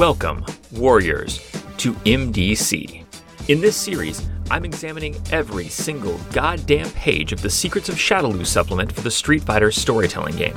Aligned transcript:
Welcome, 0.00 0.46
Warriors, 0.72 1.40
to 1.76 1.92
MDC. 1.92 3.04
In 3.48 3.60
this 3.60 3.76
series, 3.76 4.26
I'm 4.50 4.64
examining 4.64 5.14
every 5.30 5.68
single 5.68 6.18
goddamn 6.32 6.88
page 6.92 7.32
of 7.32 7.42
the 7.42 7.50
Secrets 7.50 7.90
of 7.90 7.96
Shadaloo 7.96 8.46
supplement 8.46 8.90
for 8.90 9.02
the 9.02 9.10
Street 9.10 9.42
Fighter 9.42 9.70
storytelling 9.70 10.36
game, 10.36 10.54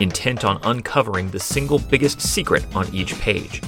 intent 0.00 0.44
on 0.44 0.58
uncovering 0.64 1.30
the 1.30 1.38
single 1.38 1.78
biggest 1.78 2.20
secret 2.20 2.66
on 2.74 2.92
each 2.92 3.14
page. 3.20 3.62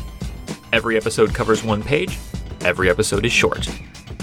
Every 0.73 0.97
episode 0.97 1.33
covers 1.33 1.63
one 1.63 1.85
page, 1.85 2.19
every 2.63 2.91
episode 2.91 3.25
is 3.25 3.31
short. 3.31 3.69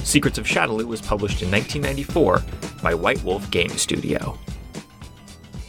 Secrets 0.03 0.39
of 0.39 0.45
Shadaloo 0.45 0.83
was 0.83 0.99
published 0.99 1.41
in 1.41 1.49
1994 1.49 2.43
by 2.83 2.93
White 2.93 3.23
Wolf 3.23 3.49
Game 3.49 3.69
Studio. 3.69 4.37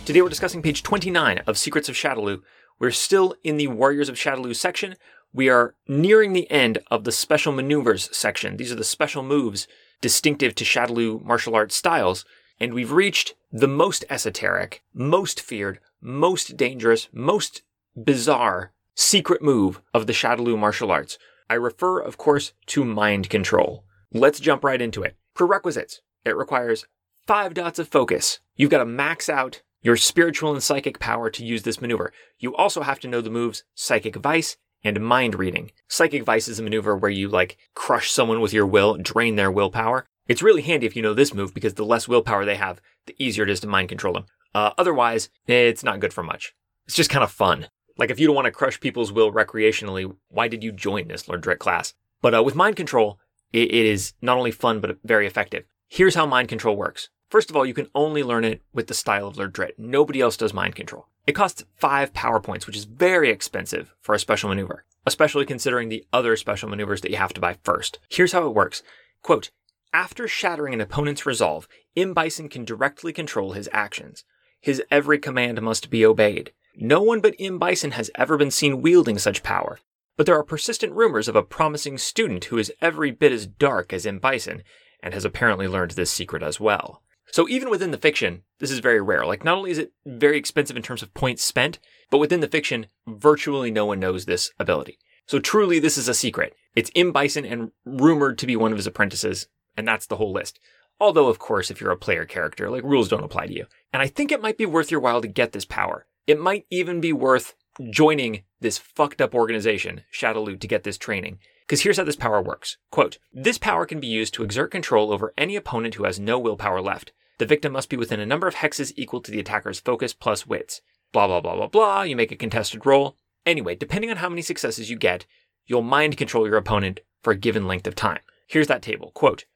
Today 0.04 0.20
we're 0.20 0.28
discussing 0.30 0.62
page 0.62 0.82
29 0.82 1.44
of 1.46 1.56
Secrets 1.56 1.88
of 1.88 1.94
Shadaloo. 1.94 2.42
We're 2.80 2.90
still 2.90 3.36
in 3.44 3.58
the 3.58 3.68
Warriors 3.68 4.08
of 4.08 4.16
Shadaloo 4.16 4.56
section, 4.56 4.96
we 5.32 5.48
are 5.48 5.74
nearing 5.88 6.32
the 6.32 6.50
end 6.50 6.78
of 6.90 7.04
the 7.04 7.12
special 7.12 7.52
maneuvers 7.52 8.14
section. 8.16 8.56
These 8.56 8.72
are 8.72 8.76
the 8.76 8.84
special 8.84 9.22
moves 9.22 9.66
distinctive 10.00 10.54
to 10.56 10.64
Shadaloo 10.64 11.24
martial 11.24 11.54
arts 11.54 11.76
styles, 11.76 12.24
and 12.60 12.74
we've 12.74 12.92
reached 12.92 13.34
the 13.50 13.68
most 13.68 14.04
esoteric, 14.10 14.82
most 14.92 15.40
feared, 15.40 15.78
most 16.00 16.56
dangerous, 16.56 17.08
most 17.12 17.62
bizarre 17.96 18.72
secret 18.94 19.42
move 19.42 19.80
of 19.94 20.06
the 20.06 20.12
Shadaloo 20.12 20.58
martial 20.58 20.90
arts. 20.90 21.18
I 21.48 21.54
refer, 21.54 21.98
of 21.98 22.18
course, 22.18 22.52
to 22.66 22.84
mind 22.84 23.30
control. 23.30 23.84
Let's 24.12 24.40
jump 24.40 24.64
right 24.64 24.80
into 24.80 25.02
it. 25.02 25.16
Prerequisites. 25.34 26.00
It 26.24 26.36
requires 26.36 26.86
five 27.26 27.54
dots 27.54 27.78
of 27.78 27.88
focus. 27.88 28.40
You've 28.56 28.70
got 28.70 28.78
to 28.78 28.84
max 28.84 29.28
out 29.28 29.62
your 29.80 29.96
spiritual 29.96 30.52
and 30.52 30.62
psychic 30.62 30.98
power 30.98 31.28
to 31.30 31.44
use 31.44 31.62
this 31.62 31.80
maneuver. 31.80 32.12
You 32.38 32.54
also 32.54 32.82
have 32.82 33.00
to 33.00 33.08
know 33.08 33.20
the 33.20 33.30
moves 33.30 33.64
Psychic 33.74 34.16
Vice 34.16 34.56
and 34.84 35.00
mind 35.00 35.34
reading. 35.34 35.70
Psychic 35.88 36.24
Vice 36.24 36.48
is 36.48 36.58
a 36.58 36.62
maneuver 36.62 36.96
where 36.96 37.10
you 37.10 37.28
like 37.28 37.56
crush 37.74 38.10
someone 38.10 38.40
with 38.40 38.52
your 38.52 38.66
will, 38.66 38.96
drain 38.96 39.36
their 39.36 39.50
willpower. 39.50 40.06
It's 40.28 40.42
really 40.42 40.62
handy 40.62 40.86
if 40.86 40.96
you 40.96 41.02
know 41.02 41.14
this 41.14 41.34
move 41.34 41.52
because 41.54 41.74
the 41.74 41.84
less 41.84 42.08
willpower 42.08 42.44
they 42.44 42.56
have, 42.56 42.80
the 43.06 43.14
easier 43.18 43.44
it 43.44 43.50
is 43.50 43.60
to 43.60 43.66
mind 43.66 43.88
control 43.88 44.14
them. 44.14 44.26
Uh, 44.54 44.70
otherwise, 44.78 45.30
it's 45.46 45.84
not 45.84 46.00
good 46.00 46.12
for 46.12 46.22
much. 46.22 46.54
It's 46.86 46.96
just 46.96 47.10
kind 47.10 47.24
of 47.24 47.30
fun. 47.30 47.68
Like 47.98 48.10
if 48.10 48.18
you 48.18 48.26
don't 48.26 48.36
want 48.36 48.46
to 48.46 48.52
crush 48.52 48.80
people's 48.80 49.12
will 49.12 49.32
recreationally, 49.32 50.14
why 50.28 50.48
did 50.48 50.64
you 50.64 50.72
join 50.72 51.08
this 51.08 51.28
Lord 51.28 51.40
Dret 51.40 51.58
class? 51.58 51.94
But 52.20 52.34
uh, 52.34 52.42
with 52.42 52.54
mind 52.54 52.76
control, 52.76 53.18
it, 53.52 53.68
it 53.72 53.86
is 53.86 54.14
not 54.22 54.38
only 54.38 54.50
fun 54.50 54.80
but 54.80 54.98
very 55.04 55.26
effective. 55.26 55.64
Here's 55.88 56.14
how 56.14 56.26
mind 56.26 56.48
control 56.48 56.76
works. 56.76 57.10
First 57.30 57.50
of 57.50 57.56
all, 57.56 57.64
you 57.66 57.74
can 57.74 57.88
only 57.94 58.22
learn 58.22 58.44
it 58.44 58.62
with 58.72 58.86
the 58.86 58.94
style 58.94 59.26
of 59.26 59.36
Lord 59.36 59.52
Dret. 59.52 59.78
Nobody 59.78 60.20
else 60.20 60.36
does 60.36 60.54
mind 60.54 60.74
control. 60.74 61.06
It 61.26 61.32
costs 61.32 61.64
five 61.76 62.12
power 62.12 62.40
points, 62.40 62.66
which 62.66 62.76
is 62.76 62.84
very 62.84 63.30
expensive 63.30 63.94
for 64.00 64.14
a 64.14 64.18
special 64.18 64.48
maneuver, 64.48 64.84
especially 65.06 65.46
considering 65.46 65.88
the 65.88 66.04
other 66.12 66.36
special 66.36 66.68
maneuvers 66.68 67.00
that 67.02 67.10
you 67.10 67.16
have 67.16 67.32
to 67.34 67.40
buy 67.40 67.58
first. 67.62 67.98
Here's 68.08 68.32
how 68.32 68.46
it 68.46 68.54
works. 68.54 68.82
Quote, 69.22 69.50
after 69.92 70.26
shattering 70.26 70.74
an 70.74 70.80
opponent's 70.80 71.26
resolve, 71.26 71.68
M. 71.96 72.14
Bison 72.14 72.48
can 72.48 72.64
directly 72.64 73.12
control 73.12 73.52
his 73.52 73.68
actions. 73.72 74.24
His 74.60 74.82
every 74.90 75.18
command 75.18 75.60
must 75.60 75.90
be 75.90 76.04
obeyed. 76.04 76.52
No 76.74 77.02
one 77.02 77.20
but 77.20 77.34
M. 77.38 77.58
Bison 77.58 77.92
has 77.92 78.10
ever 78.14 78.36
been 78.36 78.50
seen 78.50 78.80
wielding 78.80 79.18
such 79.18 79.42
power, 79.42 79.78
but 80.16 80.24
there 80.24 80.36
are 80.36 80.44
persistent 80.44 80.94
rumors 80.94 81.28
of 81.28 81.36
a 81.36 81.42
promising 81.42 81.98
student 81.98 82.46
who 82.46 82.58
is 82.58 82.72
every 82.80 83.10
bit 83.10 83.32
as 83.32 83.46
dark 83.46 83.92
as 83.92 84.06
M. 84.06 84.18
Bison, 84.18 84.62
and 85.02 85.12
has 85.12 85.24
apparently 85.24 85.68
learned 85.68 85.92
this 85.92 86.10
secret 86.10 86.42
as 86.42 86.58
well. 86.58 87.02
So 87.32 87.48
even 87.48 87.70
within 87.70 87.92
the 87.92 87.98
fiction, 87.98 88.42
this 88.58 88.70
is 88.70 88.80
very 88.80 89.00
rare. 89.00 89.24
Like 89.24 89.42
not 89.42 89.56
only 89.56 89.70
is 89.70 89.78
it 89.78 89.92
very 90.04 90.36
expensive 90.36 90.76
in 90.76 90.82
terms 90.82 91.02
of 91.02 91.14
points 91.14 91.42
spent, 91.42 91.78
but 92.10 92.18
within 92.18 92.40
the 92.40 92.48
fiction, 92.48 92.86
virtually 93.06 93.70
no 93.70 93.86
one 93.86 93.98
knows 93.98 94.26
this 94.26 94.50
ability. 94.58 94.98
So 95.26 95.38
truly 95.38 95.78
this 95.78 95.96
is 95.96 96.08
a 96.08 96.14
secret. 96.14 96.54
It's 96.74 96.90
M. 96.94 97.10
Bison 97.10 97.46
and 97.46 97.70
rumored 97.86 98.36
to 98.38 98.46
be 98.46 98.54
one 98.54 98.70
of 98.70 98.76
his 98.78 98.86
apprentices, 98.86 99.46
and 99.78 99.88
that's 99.88 100.06
the 100.06 100.16
whole 100.16 100.32
list. 100.32 100.60
Although, 101.00 101.28
of 101.28 101.38
course, 101.38 101.70
if 101.70 101.80
you're 101.80 101.90
a 101.90 101.96
player 101.96 102.26
character, 102.26 102.68
like 102.68 102.84
rules 102.84 103.08
don't 103.08 103.24
apply 103.24 103.46
to 103.46 103.54
you. 103.54 103.66
And 103.94 104.02
I 104.02 104.08
think 104.08 104.30
it 104.30 104.42
might 104.42 104.58
be 104.58 104.66
worth 104.66 104.90
your 104.90 105.00
while 105.00 105.22
to 105.22 105.28
get 105.28 105.52
this 105.52 105.64
power. 105.64 106.06
It 106.26 106.38
might 106.38 106.66
even 106.70 107.00
be 107.00 107.14
worth 107.14 107.54
joining 107.90 108.42
this 108.60 108.76
fucked 108.78 109.22
up 109.22 109.34
organization, 109.34 110.02
Shadaloo, 110.12 110.60
to 110.60 110.68
get 110.68 110.84
this 110.84 110.98
training. 110.98 111.38
Because 111.62 111.82
here's 111.82 111.96
how 111.96 112.04
this 112.04 112.14
power 112.14 112.42
works. 112.42 112.76
Quote, 112.90 113.18
this 113.32 113.56
power 113.56 113.86
can 113.86 114.00
be 114.00 114.06
used 114.06 114.34
to 114.34 114.44
exert 114.44 114.70
control 114.70 115.12
over 115.12 115.32
any 115.38 115.56
opponent 115.56 115.94
who 115.94 116.04
has 116.04 116.20
no 116.20 116.38
willpower 116.38 116.82
left. 116.82 117.12
The 117.42 117.46
victim 117.46 117.72
must 117.72 117.88
be 117.88 117.96
within 117.96 118.20
a 118.20 118.24
number 118.24 118.46
of 118.46 118.54
hexes 118.54 118.92
equal 118.94 119.20
to 119.20 119.32
the 119.32 119.40
attacker's 119.40 119.80
focus 119.80 120.14
plus 120.14 120.46
wits. 120.46 120.80
Blah, 121.10 121.26
blah, 121.26 121.40
blah, 121.40 121.56
blah, 121.56 121.66
blah. 121.66 122.02
You 122.02 122.14
make 122.14 122.30
a 122.30 122.36
contested 122.36 122.86
roll. 122.86 123.16
Anyway, 123.44 123.74
depending 123.74 124.12
on 124.12 124.18
how 124.18 124.28
many 124.28 124.42
successes 124.42 124.88
you 124.88 124.96
get, 124.96 125.26
you'll 125.66 125.82
mind 125.82 126.16
control 126.16 126.46
your 126.46 126.56
opponent 126.56 127.00
for 127.20 127.32
a 127.32 127.36
given 127.36 127.66
length 127.66 127.88
of 127.88 127.96
time. 127.96 128.20
Here's 128.46 128.68
that 128.68 128.80
table. 128.80 129.10
Quote, 129.12 129.46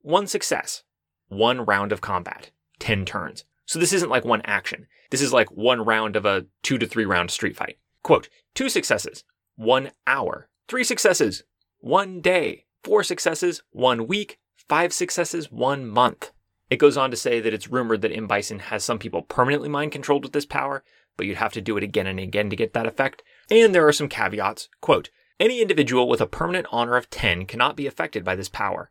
one 0.00 0.28
success, 0.28 0.84
one 1.26 1.64
round 1.64 1.90
of 1.90 2.00
combat, 2.00 2.52
10 2.78 3.04
turns. 3.04 3.44
So 3.66 3.80
this 3.80 3.92
isn't 3.92 4.10
like 4.10 4.24
one 4.24 4.42
action. 4.44 4.86
This 5.10 5.20
is 5.20 5.32
like 5.32 5.50
one 5.50 5.84
round 5.84 6.14
of 6.14 6.24
a 6.24 6.46
two 6.62 6.78
to 6.78 6.86
three 6.86 7.04
round 7.04 7.32
street 7.32 7.56
fight. 7.56 7.78
Quote, 8.04 8.28
two 8.54 8.68
successes, 8.68 9.24
one 9.56 9.90
hour. 10.06 10.48
Three 10.68 10.84
successes, 10.84 11.42
one 11.80 12.20
day. 12.20 12.66
Four 12.84 13.02
successes, 13.02 13.60
one 13.72 14.06
week. 14.06 14.38
Five 14.68 14.92
successes, 14.92 15.50
one 15.50 15.84
month. 15.84 16.30
It 16.70 16.78
goes 16.78 16.96
on 16.96 17.10
to 17.10 17.16
say 17.16 17.40
that 17.40 17.52
it's 17.54 17.68
rumored 17.68 18.02
that 18.02 18.12
M. 18.12 18.26
Bison 18.26 18.58
has 18.58 18.82
some 18.82 18.98
people 18.98 19.22
permanently 19.22 19.68
mind 19.68 19.92
controlled 19.92 20.24
with 20.24 20.32
this 20.32 20.46
power, 20.46 20.82
but 21.16 21.26
you'd 21.26 21.36
have 21.36 21.52
to 21.52 21.60
do 21.60 21.76
it 21.76 21.84
again 21.84 22.06
and 22.06 22.18
again 22.18 22.50
to 22.50 22.56
get 22.56 22.72
that 22.72 22.86
effect. 22.86 23.22
And 23.50 23.74
there 23.74 23.86
are 23.86 23.92
some 23.92 24.08
caveats. 24.08 24.68
Quote, 24.80 25.10
any 25.38 25.60
individual 25.60 26.08
with 26.08 26.20
a 26.20 26.26
permanent 26.26 26.66
honor 26.70 26.96
of 26.96 27.10
10 27.10 27.46
cannot 27.46 27.76
be 27.76 27.86
affected 27.86 28.24
by 28.24 28.36
this 28.36 28.48
power. 28.48 28.88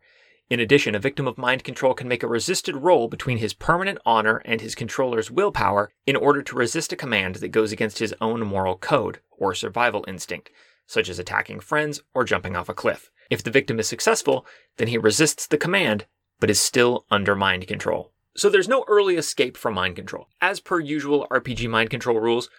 In 0.50 0.60
addition, 0.60 0.94
a 0.94 1.00
victim 1.00 1.26
of 1.26 1.38
mind 1.38 1.64
control 1.64 1.94
can 1.94 2.06
make 2.06 2.22
a 2.22 2.28
resisted 2.28 2.76
roll 2.76 3.08
between 3.08 3.38
his 3.38 3.54
permanent 3.54 3.98
honor 4.04 4.42
and 4.44 4.60
his 4.60 4.74
controller's 4.74 5.30
willpower 5.30 5.90
in 6.06 6.16
order 6.16 6.42
to 6.42 6.54
resist 6.54 6.92
a 6.92 6.96
command 6.96 7.36
that 7.36 7.48
goes 7.48 7.72
against 7.72 7.98
his 7.98 8.14
own 8.20 8.40
moral 8.46 8.76
code 8.76 9.20
or 9.30 9.54
survival 9.54 10.04
instinct, 10.06 10.50
such 10.86 11.08
as 11.08 11.18
attacking 11.18 11.60
friends 11.60 12.02
or 12.14 12.24
jumping 12.24 12.56
off 12.56 12.68
a 12.68 12.74
cliff. 12.74 13.10
If 13.30 13.42
the 13.42 13.50
victim 13.50 13.80
is 13.80 13.88
successful, 13.88 14.46
then 14.76 14.88
he 14.88 14.98
resists 14.98 15.46
the 15.46 15.56
command 15.56 16.04
but 16.40 16.50
is 16.50 16.60
still 16.60 17.06
under 17.10 17.34
mind 17.34 17.66
control. 17.66 18.12
So 18.36 18.48
there's 18.48 18.68
no 18.68 18.84
early 18.88 19.16
escape 19.16 19.56
from 19.56 19.74
mind 19.74 19.96
control. 19.96 20.28
As 20.40 20.60
per 20.60 20.80
usual 20.80 21.26
RPG 21.30 21.68
mind 21.68 21.90
control 21.90 22.18
rules, 22.18 22.50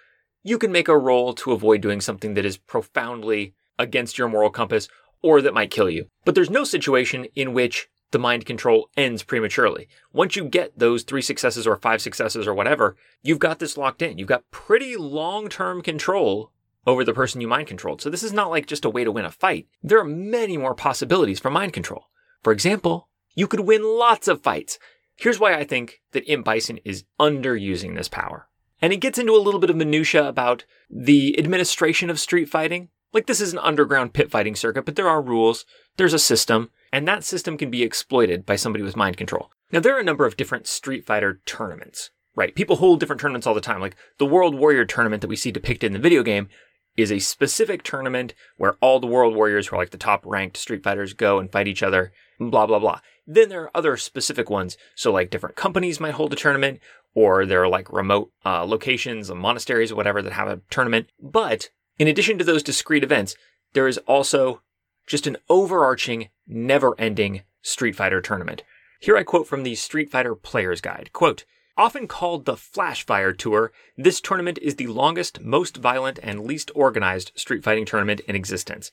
you 0.43 0.57
can 0.57 0.71
make 0.71 0.87
a 0.87 0.97
roll 0.97 1.33
to 1.33 1.51
avoid 1.51 1.81
doing 1.81 1.99
something 1.99 2.35
that 2.35 2.45
is 2.45 2.57
profoundly 2.57 3.55
against 3.77 4.17
your 4.17 4.29
moral 4.29 4.49
compass 4.49 4.87
or 5.21 5.41
that 5.41 5.53
might 5.53 5.71
kill 5.71 5.89
you. 5.89 6.07
But 6.23 6.35
there's 6.35 6.49
no 6.49 6.63
situation 6.63 7.25
in 7.35 7.53
which 7.53 7.89
the 8.11 8.19
mind 8.19 8.45
control 8.45 8.89
ends 8.95 9.23
prematurely. 9.23 9.89
Once 10.13 10.35
you 10.35 10.45
get 10.45 10.77
those 10.77 11.03
three 11.03 11.21
successes 11.21 11.67
or 11.67 11.75
five 11.75 12.01
successes 12.01 12.47
or 12.47 12.53
whatever, 12.53 12.95
you've 13.23 13.39
got 13.39 13.59
this 13.59 13.77
locked 13.77 14.01
in. 14.01 14.17
You've 14.17 14.27
got 14.27 14.49
pretty 14.51 14.95
long 14.95 15.49
term 15.49 15.81
control 15.81 16.51
over 16.87 17.03
the 17.03 17.13
person 17.13 17.41
you 17.41 17.47
mind 17.47 17.67
controlled. 17.67 18.01
So 18.01 18.09
this 18.09 18.23
is 18.23 18.31
not 18.31 18.49
like 18.49 18.67
just 18.67 18.85
a 18.85 18.89
way 18.89 19.03
to 19.03 19.11
win 19.11 19.25
a 19.25 19.31
fight. 19.31 19.67
There 19.81 19.99
are 19.99 20.05
many 20.05 20.57
more 20.57 20.75
possibilities 20.75 21.39
for 21.39 21.49
mind 21.49 21.73
control. 21.73 22.05
For 22.43 22.53
example, 22.53 23.09
you 23.35 23.47
could 23.47 23.61
win 23.61 23.83
lots 23.83 24.27
of 24.27 24.41
fights. 24.41 24.79
Here's 25.15 25.39
why 25.39 25.53
I 25.53 25.63
think 25.63 26.01
that 26.11 26.27
M. 26.27 26.41
Bison 26.41 26.79
is 26.83 27.05
underusing 27.19 27.95
this 27.95 28.09
power. 28.09 28.47
And 28.81 28.91
it 28.91 28.97
gets 28.97 29.17
into 29.17 29.35
a 29.35 29.37
little 29.37 29.59
bit 29.59 29.69
of 29.69 29.75
minutia 29.75 30.27
about 30.27 30.65
the 30.89 31.37
administration 31.39 32.09
of 32.09 32.19
street 32.19 32.49
fighting. 32.49 32.89
Like 33.13 33.27
this 33.27 33.39
is 33.39 33.53
an 33.53 33.59
underground 33.59 34.13
pit 34.13 34.29
fighting 34.29 34.55
circuit, 34.55 34.85
but 34.85 34.97
there 34.97 35.07
are 35.07 35.21
rules, 35.21 35.65
there's 35.95 36.13
a 36.13 36.19
system, 36.19 36.69
and 36.91 37.07
that 37.07 37.23
system 37.23 37.57
can 37.57 37.71
be 37.71 37.83
exploited 37.83 38.45
by 38.45 38.57
somebody 38.57 38.83
with 38.83 38.97
mind 38.97 39.15
control. 39.15 39.51
Now 39.71 39.79
there 39.79 39.95
are 39.95 40.01
a 40.01 40.03
number 40.03 40.25
of 40.25 40.35
different 40.35 40.67
Street 40.67 41.05
Fighter 41.05 41.41
tournaments, 41.45 42.11
right? 42.35 42.53
People 42.53 42.75
hold 42.75 42.99
different 42.99 43.21
tournaments 43.21 43.47
all 43.47 43.53
the 43.53 43.61
time. 43.61 43.79
Like 43.79 43.95
the 44.17 44.25
World 44.25 44.55
Warrior 44.55 44.83
tournament 44.85 45.21
that 45.21 45.29
we 45.29 45.37
see 45.37 45.51
depicted 45.51 45.87
in 45.87 45.93
the 45.93 45.99
video 45.99 46.23
game 46.23 46.49
is 46.97 47.11
a 47.11 47.19
specific 47.19 47.83
tournament 47.83 48.33
where 48.57 48.77
all 48.81 48.99
the 48.99 49.07
World 49.07 49.35
Warriors 49.35 49.67
who 49.67 49.75
are 49.75 49.79
like 49.79 49.91
the 49.91 49.97
top 49.97 50.25
ranked 50.25 50.57
Street 50.57 50.83
Fighters 50.83 51.13
go 51.13 51.39
and 51.39 51.51
fight 51.51 51.67
each 51.67 51.83
other, 51.83 52.11
blah, 52.39 52.65
blah, 52.65 52.79
blah. 52.79 52.99
Then 53.27 53.49
there 53.49 53.63
are 53.63 53.77
other 53.77 53.97
specific 53.97 54.49
ones. 54.49 54.77
So 54.95 55.11
like 55.11 55.29
different 55.29 55.55
companies 55.55 55.99
might 55.99 56.13
hold 56.13 56.31
a 56.33 56.35
tournament 56.35 56.79
or 57.15 57.45
there 57.45 57.63
are 57.63 57.67
like 57.67 57.91
remote 57.91 58.31
uh, 58.45 58.63
locations, 58.65 59.31
monasteries, 59.31 59.91
or 59.91 59.95
whatever 59.95 60.21
that 60.21 60.33
have 60.33 60.47
a 60.47 60.61
tournament. 60.69 61.07
But 61.19 61.69
in 61.97 62.07
addition 62.07 62.37
to 62.37 62.43
those 62.43 62.61
discrete 62.61 63.03
events, 63.03 63.35
there 63.73 63.87
is 63.87 63.97
also 63.99 64.61
just 65.07 65.25
an 65.25 65.37
overarching, 65.49 66.29
never 66.45 66.93
ending 66.99 67.43
Street 67.61 67.95
Fighter 67.95 68.21
tournament. 68.21 68.63
Here 68.99 69.17
I 69.17 69.23
quote 69.23 69.47
from 69.47 69.63
the 69.63 69.75
Street 69.75 70.11
Fighter 70.11 70.35
Player's 70.35 70.81
Guide. 70.81 71.11
Quote, 71.13 71.45
Often 71.77 72.07
called 72.07 72.45
the 72.45 72.53
Flashfire 72.53 73.37
Tour, 73.37 73.71
this 73.97 74.21
tournament 74.21 74.57
is 74.61 74.75
the 74.75 74.87
longest, 74.87 75.41
most 75.41 75.77
violent, 75.77 76.19
and 76.23 76.45
least 76.45 76.71
organized 76.73 77.31
street 77.35 77.63
fighting 77.63 77.85
tournament 77.85 78.21
in 78.21 78.35
existence 78.35 78.91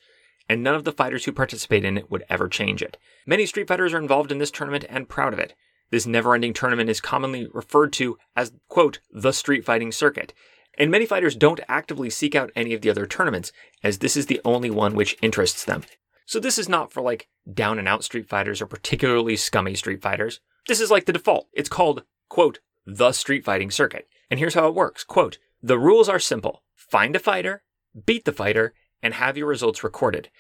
and 0.49 0.63
none 0.63 0.75
of 0.75 0.85
the 0.85 0.93
fighters 0.93 1.25
who 1.25 1.33
participate 1.33 1.85
in 1.85 1.97
it 1.97 2.11
would 2.11 2.25
ever 2.29 2.49
change 2.49 2.83
it. 2.83 2.97
Many 3.27 3.47
Street 3.47 3.69
Fighters 3.69 3.95
are 3.95 3.99
involved 3.99 4.33
in 4.33 4.39
this 4.39 4.51
tournament 4.51 4.85
and 4.89 5.09
proud 5.09 5.33
of 5.33 5.39
it. 5.39 5.55
This 5.91 6.07
never 6.07 6.35
ending 6.35 6.53
tournament 6.53 6.91
is 6.91 7.01
commonly 7.01 7.49
referred 7.53 7.93
to 7.95 8.19
as, 8.35 8.53
quote, 8.69 9.01
the 9.11 9.33
street 9.33 9.65
fighting 9.65 9.93
circuit, 9.93 10.33
And 10.79 10.91
many 10.91 11.05
fighters 11.05 11.37
don't 11.37 11.61
actively 11.69 12.09
seek 12.09 12.35
out 12.35 12.51
any 12.57 12.73
of 12.73 12.81
the 12.81 12.89
other 12.89 13.07
tournaments, 13.07 13.53
as 13.83 13.99
this 13.99 14.17
is 14.17 14.27
the 14.27 14.41
only 14.43 14.71
one 14.71 14.95
which 14.95 15.19
interests 15.21 15.67
them. 15.67 15.85
So 16.25 16.41
this 16.41 16.59
is 16.59 16.69
not 16.69 16.91
for 16.91 17.03
like 17.03 17.29
down 17.53 17.79
and 17.79 17.87
out 17.87 18.05
Street 18.05 18.27
Fighters 18.27 18.63
or 18.63 18.67
particularly 18.67 19.37
scummy 19.37 19.75
Street 19.75 20.01
Fighters. 20.01 20.41
This 20.67 20.81
is 20.81 20.91
like 20.91 21.05
the 21.05 21.13
default. 21.13 21.49
It's 21.53 21.69
called, 21.69 22.05
quote, 22.31 22.61
the 22.87 23.13
Street 23.13 23.45
Fighting 23.45 23.71
Circuit. 23.71 24.09
And 24.31 24.39
here's 24.39 24.55
how 24.55 24.69
it 24.69 24.75
works. 24.75 25.05
Quote, 25.05 25.39
the 25.63 25.79
rules 25.79 26.09
are 26.09 26.19
simple. 26.19 26.63
Find 26.75 27.15
a 27.15 27.21
fighter, 27.21 27.63
beat 28.07 28.25
the 28.25 28.33
fighter, 28.33 28.75
and 29.03 29.15
have 29.15 29.37
your 29.37 29.47
results 29.47 29.85
recorded. 29.85 30.31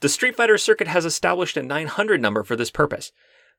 The 0.00 0.08
Street 0.08 0.36
Fighter 0.36 0.56
circuit 0.56 0.88
has 0.88 1.04
established 1.04 1.56
a 1.56 1.62
900 1.62 2.20
number 2.20 2.42
for 2.42 2.56
this 2.56 2.70
purpose. 2.70 3.12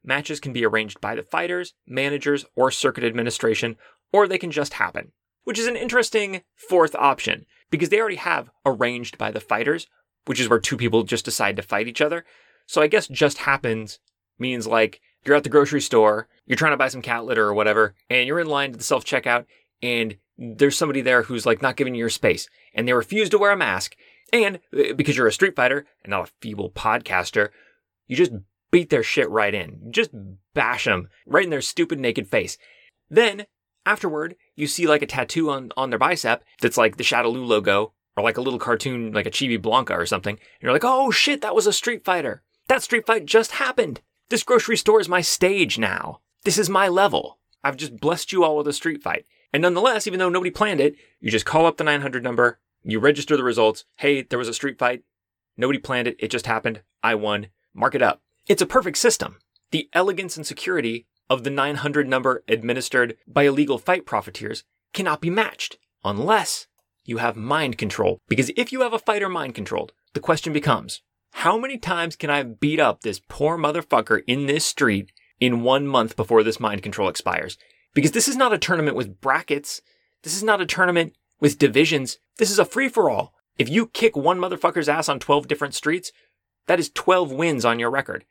Matches 0.03 0.39
can 0.39 0.53
be 0.53 0.65
arranged 0.65 0.99
by 0.99 1.13
the 1.13 1.21
fighters, 1.21 1.73
managers, 1.85 2.45
or 2.55 2.71
circuit 2.71 3.03
administration, 3.03 3.77
or 4.11 4.27
they 4.27 4.39
can 4.39 4.51
just 4.51 4.73
happen, 4.73 5.11
which 5.43 5.59
is 5.59 5.67
an 5.67 5.75
interesting 5.75 6.41
fourth 6.55 6.95
option 6.95 7.45
because 7.69 7.89
they 7.89 7.99
already 7.99 8.15
have 8.15 8.49
arranged 8.65 9.17
by 9.17 9.29
the 9.29 9.39
fighters, 9.39 9.87
which 10.25 10.39
is 10.39 10.49
where 10.49 10.59
two 10.59 10.77
people 10.77 11.03
just 11.03 11.25
decide 11.25 11.55
to 11.55 11.61
fight 11.61 11.87
each 11.87 12.01
other. 12.01 12.25
So 12.65 12.81
I 12.81 12.87
guess 12.87 13.07
just 13.07 13.39
happens 13.39 13.99
means 14.39 14.65
like 14.65 15.01
you're 15.23 15.35
at 15.35 15.43
the 15.43 15.49
grocery 15.49 15.81
store, 15.81 16.27
you're 16.45 16.57
trying 16.57 16.73
to 16.73 16.77
buy 16.77 16.87
some 16.87 17.01
cat 17.01 17.25
litter 17.25 17.45
or 17.47 17.53
whatever, 17.53 17.93
and 18.09 18.27
you're 18.27 18.39
in 18.39 18.47
line 18.47 18.71
to 18.71 18.77
the 18.77 18.83
self 18.83 19.05
checkout, 19.05 19.45
and 19.81 20.17
there's 20.37 20.77
somebody 20.77 21.01
there 21.01 21.23
who's 21.23 21.45
like 21.45 21.61
not 21.61 21.75
giving 21.75 21.95
you 21.95 21.99
your 21.99 22.09
space, 22.09 22.49
and 22.73 22.87
they 22.87 22.93
refuse 22.93 23.29
to 23.29 23.37
wear 23.37 23.51
a 23.51 23.57
mask, 23.57 23.95
and 24.33 24.59
uh, 24.77 24.93
because 24.95 25.17
you're 25.17 25.27
a 25.27 25.31
Street 25.31 25.55
Fighter 25.55 25.85
and 26.03 26.11
not 26.11 26.29
a 26.29 26.31
feeble 26.41 26.69
podcaster, 26.69 27.49
you 28.07 28.15
just 28.15 28.31
beat 28.71 28.89
their 28.89 29.03
shit 29.03 29.29
right 29.29 29.53
in. 29.53 29.79
You 29.85 29.91
just 29.91 30.11
bash 30.53 30.85
them 30.85 31.09
right 31.25 31.43
in 31.43 31.49
their 31.49 31.61
stupid 31.61 31.99
naked 31.99 32.27
face. 32.27 32.57
Then, 33.09 33.45
afterward, 33.85 34.35
you 34.55 34.67
see 34.67 34.87
like 34.87 35.01
a 35.01 35.07
tattoo 35.07 35.49
on, 35.49 35.71
on 35.75 35.89
their 35.89 35.99
bicep 35.99 36.43
that's 36.61 36.77
like 36.77 36.97
the 36.97 37.03
Shadaloo 37.03 37.45
logo 37.45 37.93
or 38.15 38.23
like 38.23 38.37
a 38.37 38.41
little 38.41 38.59
cartoon 38.59 39.11
like 39.11 39.25
a 39.25 39.31
Chibi 39.31 39.59
Blanka 39.59 39.91
or 39.91 40.05
something. 40.05 40.35
And 40.35 40.61
you're 40.61 40.71
like, 40.71 40.85
oh 40.85 41.11
shit, 41.11 41.41
that 41.41 41.55
was 41.55 41.67
a 41.67 41.73
Street 41.73 42.03
Fighter. 42.05 42.43
That 42.67 42.83
Street 42.83 43.05
Fight 43.05 43.25
just 43.25 43.51
happened. 43.51 44.01
This 44.31 44.43
grocery 44.43 44.77
store 44.77 45.01
is 45.01 45.09
my 45.09 45.19
stage 45.19 45.77
now. 45.77 46.21
This 46.45 46.57
is 46.57 46.69
my 46.69 46.87
level. 46.87 47.37
I've 47.65 47.75
just 47.75 47.99
blessed 47.99 48.31
you 48.31 48.45
all 48.45 48.55
with 48.55 48.67
a 48.69 48.71
Street 48.71 49.03
Fight. 49.03 49.25
And 49.51 49.61
nonetheless, 49.61 50.07
even 50.07 50.19
though 50.19 50.29
nobody 50.29 50.49
planned 50.49 50.79
it, 50.79 50.95
you 51.19 51.29
just 51.29 51.45
call 51.45 51.65
up 51.65 51.75
the 51.75 51.83
900 51.83 52.23
number, 52.23 52.57
you 52.81 53.01
register 53.01 53.35
the 53.35 53.43
results. 53.43 53.83
Hey, 53.97 54.21
there 54.21 54.39
was 54.39 54.47
a 54.47 54.53
street 54.53 54.79
fight. 54.79 55.03
Nobody 55.57 55.79
planned 55.79 56.07
it. 56.07 56.15
It 56.17 56.31
just 56.31 56.45
happened. 56.45 56.81
I 57.03 57.13
won. 57.13 57.47
Mark 57.73 57.93
it 57.93 58.01
up. 58.01 58.21
It's 58.47 58.61
a 58.61 58.65
perfect 58.65 58.99
system. 58.99 59.35
The 59.71 59.89
elegance 59.91 60.37
and 60.37 60.47
security 60.47 61.07
of 61.29 61.43
the 61.43 61.49
900 61.49 62.07
number 62.07 62.41
administered 62.47 63.17
by 63.27 63.43
illegal 63.43 63.79
fight 63.79 64.05
profiteers 64.05 64.63
cannot 64.93 65.19
be 65.19 65.29
matched 65.29 65.75
unless 66.05 66.67
you 67.03 67.17
have 67.17 67.35
mind 67.35 67.77
control. 67.77 68.21
Because 68.29 68.49
if 68.55 68.71
you 68.71 68.79
have 68.79 68.93
a 68.93 68.99
fighter 68.99 69.27
mind 69.27 69.55
controlled, 69.55 69.91
the 70.13 70.21
question 70.21 70.53
becomes, 70.53 71.01
how 71.31 71.57
many 71.57 71.77
times 71.77 72.15
can 72.15 72.29
I 72.29 72.43
beat 72.43 72.79
up 72.79 73.01
this 73.01 73.21
poor 73.27 73.57
motherfucker 73.57 74.21
in 74.27 74.45
this 74.45 74.65
street 74.65 75.11
in 75.39 75.63
one 75.63 75.87
month 75.87 76.15
before 76.15 76.43
this 76.43 76.59
mind 76.59 76.83
control 76.83 77.09
expires? 77.09 77.57
Because 77.93 78.11
this 78.11 78.27
is 78.27 78.35
not 78.35 78.53
a 78.53 78.57
tournament 78.57 78.95
with 78.95 79.19
brackets. 79.21 79.81
This 80.23 80.35
is 80.35 80.43
not 80.43 80.61
a 80.61 80.65
tournament 80.65 81.15
with 81.41 81.57
divisions, 81.57 82.19
this 82.37 82.51
is 82.51 82.59
a 82.59 82.65
free 82.65 82.87
for 82.87 83.09
all. 83.09 83.33
If 83.57 83.67
you 83.67 83.87
kick 83.87 84.15
one 84.15 84.39
motherfucker's 84.39 84.87
ass 84.87 85.09
on 85.09 85.19
12 85.19 85.47
different 85.47 85.73
streets, 85.73 86.11
that 86.67 86.79
is 86.79 86.89
12 86.91 87.31
wins 87.31 87.65
on 87.65 87.79
your 87.79 87.89
record. 87.89 88.23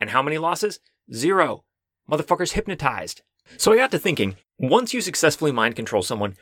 And 0.00 0.10
how 0.10 0.22
many 0.22 0.36
losses? 0.36 0.80
Zero. 1.14 1.64
Motherfuckers 2.10 2.52
hypnotized. 2.52 3.22
So 3.56 3.72
I 3.72 3.76
got 3.76 3.90
to 3.92 3.98
thinking, 3.98 4.36
once 4.58 4.92
you 4.92 5.00
successfully 5.00 5.52
mind 5.52 5.76
control 5.76 6.02
someone, 6.02 6.34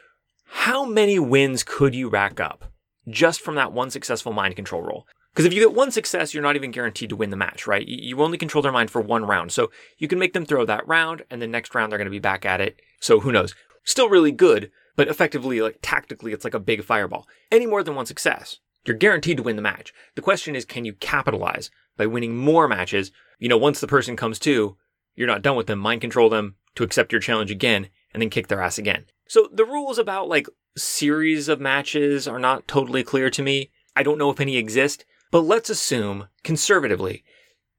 how 0.46 0.84
many 0.84 1.18
wins 1.18 1.62
could 1.62 1.94
you 1.94 2.08
rack 2.08 2.40
up 2.40 2.72
just 3.08 3.40
from 3.40 3.54
that 3.54 3.72
one 3.72 3.90
successful 3.90 4.32
mind 4.32 4.56
control 4.56 4.82
roll? 4.82 5.06
Because 5.36 5.44
if 5.44 5.52
you 5.52 5.60
get 5.60 5.74
one 5.74 5.90
success, 5.90 6.32
you're 6.32 6.42
not 6.42 6.56
even 6.56 6.70
guaranteed 6.70 7.10
to 7.10 7.16
win 7.16 7.28
the 7.28 7.36
match, 7.36 7.66
right? 7.66 7.86
You 7.86 8.22
only 8.22 8.38
control 8.38 8.62
their 8.62 8.72
mind 8.72 8.90
for 8.90 9.02
one 9.02 9.26
round. 9.26 9.52
So 9.52 9.70
you 9.98 10.08
can 10.08 10.18
make 10.18 10.32
them 10.32 10.46
throw 10.46 10.64
that 10.64 10.88
round, 10.88 11.26
and 11.28 11.42
the 11.42 11.46
next 11.46 11.74
round 11.74 11.92
they're 11.92 11.98
going 11.98 12.06
to 12.06 12.10
be 12.10 12.18
back 12.18 12.46
at 12.46 12.62
it. 12.62 12.80
So 13.00 13.20
who 13.20 13.30
knows? 13.30 13.54
Still 13.84 14.08
really 14.08 14.32
good, 14.32 14.70
but 14.96 15.08
effectively, 15.08 15.60
like 15.60 15.80
tactically, 15.82 16.32
it's 16.32 16.44
like 16.44 16.54
a 16.54 16.58
big 16.58 16.82
fireball. 16.82 17.28
Any 17.52 17.66
more 17.66 17.82
than 17.82 17.94
one 17.94 18.06
success, 18.06 18.60
you're 18.86 18.96
guaranteed 18.96 19.36
to 19.36 19.42
win 19.42 19.56
the 19.56 19.62
match. 19.62 19.92
The 20.14 20.22
question 20.22 20.56
is, 20.56 20.64
can 20.64 20.86
you 20.86 20.94
capitalize 20.94 21.70
by 21.98 22.06
winning 22.06 22.34
more 22.34 22.66
matches? 22.66 23.12
You 23.38 23.50
know, 23.50 23.58
once 23.58 23.78
the 23.78 23.86
person 23.86 24.16
comes 24.16 24.38
to, 24.38 24.78
you're 25.16 25.26
not 25.26 25.42
done 25.42 25.56
with 25.56 25.66
them, 25.66 25.80
mind 25.80 26.00
control 26.00 26.30
them 26.30 26.54
to 26.76 26.82
accept 26.82 27.12
your 27.12 27.20
challenge 27.20 27.50
again, 27.50 27.90
and 28.14 28.22
then 28.22 28.30
kick 28.30 28.48
their 28.48 28.62
ass 28.62 28.78
again. 28.78 29.04
So 29.28 29.50
the 29.52 29.66
rules 29.66 29.98
about 29.98 30.30
like 30.30 30.46
series 30.78 31.48
of 31.48 31.60
matches 31.60 32.26
are 32.26 32.38
not 32.38 32.66
totally 32.66 33.02
clear 33.02 33.28
to 33.28 33.42
me. 33.42 33.70
I 33.94 34.02
don't 34.02 34.18
know 34.18 34.30
if 34.30 34.40
any 34.40 34.56
exist, 34.56 35.04
but 35.30 35.40
let's 35.40 35.70
assume, 35.70 36.28
conservatively, 36.44 37.24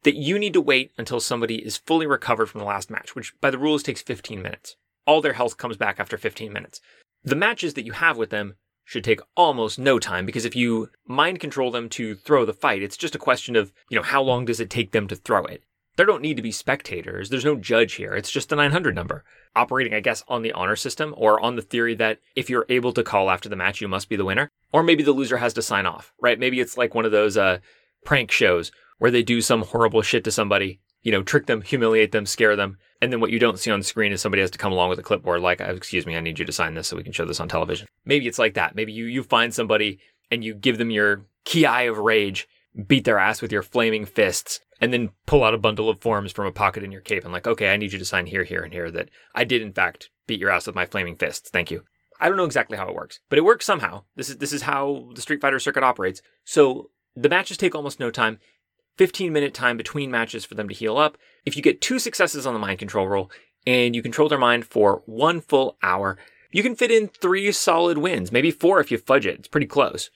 that 0.04 0.16
you 0.16 0.38
need 0.38 0.54
to 0.54 0.62
wait 0.62 0.92
until 0.98 1.20
somebody 1.20 1.66
is 1.66 1.78
fully 1.78 2.06
recovered 2.06 2.48
from 2.48 2.60
the 2.60 2.66
last 2.66 2.90
match, 2.90 3.16
which 3.16 3.34
by 3.42 3.50
the 3.50 3.58
rules 3.58 3.84
takes 3.84 4.02
15 4.02 4.42
minutes. 4.42 4.76
All 5.06 5.22
their 5.22 5.34
health 5.34 5.58
comes 5.58 5.78
back 5.78 6.00
after 6.00 6.18
15 6.18 6.52
minutes 6.52 6.82
the 7.28 7.36
matches 7.36 7.74
that 7.74 7.86
you 7.86 7.92
have 7.92 8.18
with 8.18 8.30
them 8.30 8.56
should 8.86 9.04
take 9.04 9.20
almost 9.36 9.78
no 9.78 10.00
time 10.00 10.26
because 10.26 10.46
if 10.46 10.56
you 10.56 10.90
mind 11.06 11.42
control 11.42 11.72
them 11.72 11.90
to 11.90 12.16
throw 12.16 12.46
the 12.46 12.54
fight, 12.54 12.82
it's 12.82 12.96
just 12.96 13.16
a 13.16 13.20
question 13.20 13.58
of, 13.58 13.74
you 13.90 13.98
know, 13.98 14.04
how 14.04 14.22
long 14.22 14.46
does 14.46 14.62
it 14.62 14.70
take 14.70 14.92
them 14.92 15.08
to 15.10 15.16
throw 15.16 15.44
it? 15.44 15.64
There 15.98 16.06
don't 16.06 16.22
need 16.22 16.38
to 16.38 16.44
be 16.44 16.52
spectators. 16.52 17.30
There's 17.30 17.44
no 17.44 17.56
judge 17.56 17.96
here. 17.96 18.14
It's 18.14 18.32
just 18.32 18.48
the 18.48 18.56
900 18.56 18.96
number. 18.96 19.26
Operating, 19.56 19.94
I 19.94 20.00
guess, 20.00 20.24
on 20.28 20.42
the 20.42 20.52
honor 20.52 20.76
system 20.76 21.14
or 21.18 21.40
on 21.40 21.56
the 21.56 21.62
theory 21.62 21.96
that 21.96 22.20
if 22.36 22.50
you're 22.50 22.66
able 22.70 22.94
to 22.94 23.04
call 23.04 23.30
after 23.30 23.50
the 23.50 23.56
match, 23.56 23.82
you 23.82 23.88
must 23.88 24.10
be 24.10 24.16
the 24.16 24.26
winner. 24.26 24.52
Or 24.72 24.84
maybe 24.84 25.04
the 25.04 25.12
loser 25.12 25.38
has 25.38 25.54
to 25.54 25.62
sign 25.62 25.86
off, 25.86 26.14
right? 26.22 26.40
Maybe 26.40 26.60
it's 26.60 26.78
like 26.78 26.94
one 26.94 27.06
of 27.06 27.12
those 27.12 27.38
uh, 27.38 27.60
prank 28.06 28.32
shows 28.32 28.72
where 29.00 29.12
they 29.12 29.24
do 29.24 29.42
some 29.42 29.62
horrible 29.62 30.02
shit 30.02 30.24
to 30.26 30.32
somebody, 30.32 30.80
you 31.02 31.12
know, 31.12 31.24
trick 31.24 31.46
them, 31.46 31.62
humiliate 31.62 32.12
them, 32.12 32.26
scare 32.26 32.56
them, 32.56 32.78
and 33.02 33.14
then 33.14 33.20
what 33.20 33.32
you 33.32 33.40
don't 33.40 33.60
see 33.60 33.72
on 33.72 33.84
screen 33.84 34.12
is 34.12 34.22
somebody 34.22 34.42
has 34.42 34.52
to 34.52 34.58
come 34.58 34.72
along 34.72 34.90
with 34.90 35.00
a 35.00 35.04
clipboard, 35.04 35.42
like, 35.42 35.62
uh, 35.62 35.66
excuse 35.66 36.06
me, 36.06 36.16
I 36.16 36.20
need 36.20 36.40
you 36.40 36.46
to 36.46 36.52
sign 36.52 36.74
this 36.74 36.88
so 36.88 36.98
we 36.98 37.04
can 37.04 37.14
show 37.14 37.26
this 37.26 37.40
on 37.40 37.48
television. 37.48 37.88
Maybe 38.06 38.28
it's 38.28 38.40
like 38.40 38.56
that. 38.56 38.76
Maybe 38.76 38.92
you, 38.92 39.06
you 39.06 39.24
find 39.24 39.54
somebody 39.54 40.00
and 40.32 40.44
you 40.44 40.54
give 40.54 40.78
them 40.78 40.92
your 40.92 41.26
ki 41.46 41.66
eye 41.66 41.84
of 41.84 41.98
rage, 41.98 42.48
beat 42.88 43.06
their 43.06 43.20
ass 43.20 43.42
with 43.42 43.52
your 43.52 43.64
flaming 43.64 44.06
fists, 44.06 44.60
and 44.80 44.94
then 44.94 45.10
pull 45.26 45.44
out 45.44 45.54
a 45.54 45.58
bundle 45.58 45.90
of 45.90 46.02
forms 46.02 46.32
from 46.32 46.46
a 46.46 46.52
pocket 46.52 46.84
in 46.84 46.92
your 46.92 47.02
cape 47.02 47.24
and 47.24 47.34
like, 47.34 47.48
okay, 47.48 47.74
I 47.74 47.78
need 47.78 47.94
you 47.94 48.00
to 48.00 48.06
sign 48.06 48.26
here, 48.26 48.44
here, 48.44 48.64
and 48.64 48.74
here 48.74 48.92
that 48.92 49.10
I 49.34 49.44
did 49.44 49.62
in 49.62 49.74
fact 49.74 50.10
beat 50.28 50.40
your 50.40 50.50
ass 50.50 50.68
with 50.68 50.76
my 50.76 50.86
flaming 50.86 51.16
fists. 51.16 51.50
Thank 51.50 51.72
you. 51.72 51.84
I 52.20 52.28
don't 52.28 52.38
know 52.38 52.46
exactly 52.46 52.78
how 52.78 52.88
it 52.88 52.96
works, 52.96 53.20
but 53.30 53.38
it 53.38 53.46
works 53.46 53.66
somehow. 53.66 54.04
This 54.16 54.30
is 54.30 54.38
this 54.38 54.54
is 54.54 54.64
how 54.64 55.10
the 55.14 55.22
Street 55.22 55.42
Fighter 55.42 55.60
circuit 55.60 55.84
operates. 55.84 56.22
So 56.46 56.90
the 57.16 57.30
matches 57.30 57.58
take 57.58 57.76
almost 57.76 58.00
no 58.00 58.12
time. 58.12 58.40
15 58.98 59.32
minute 59.32 59.54
time 59.54 59.78
between 59.78 60.10
matches 60.10 60.44
for 60.44 60.56
them 60.56 60.68
to 60.68 60.74
heal 60.74 60.98
up. 60.98 61.18
If 61.46 61.56
you 61.56 61.62
get 61.62 61.82
two 61.82 62.00
successes 62.00 62.48
on 62.48 62.54
the 62.54 62.60
mind 62.60 62.80
control 62.80 63.08
roll 63.08 63.32
and 63.66 63.96
you 63.96 64.02
control 64.02 64.28
their 64.28 64.40
mind 64.40 64.66
for 64.66 65.04
one 65.06 65.40
full 65.42 65.78
hour, 65.84 66.18
you 66.52 66.64
can 66.64 66.76
fit 66.76 66.92
in 66.92 67.08
three 67.08 67.52
solid 67.52 68.00
wins, 68.00 68.32
maybe 68.32 68.50
four 68.52 68.80
if 68.80 68.90
you 68.90 68.98
fudge 68.98 69.28
it. 69.28 69.40
It's 69.40 69.48
pretty 69.48 69.68
close. 69.68 70.10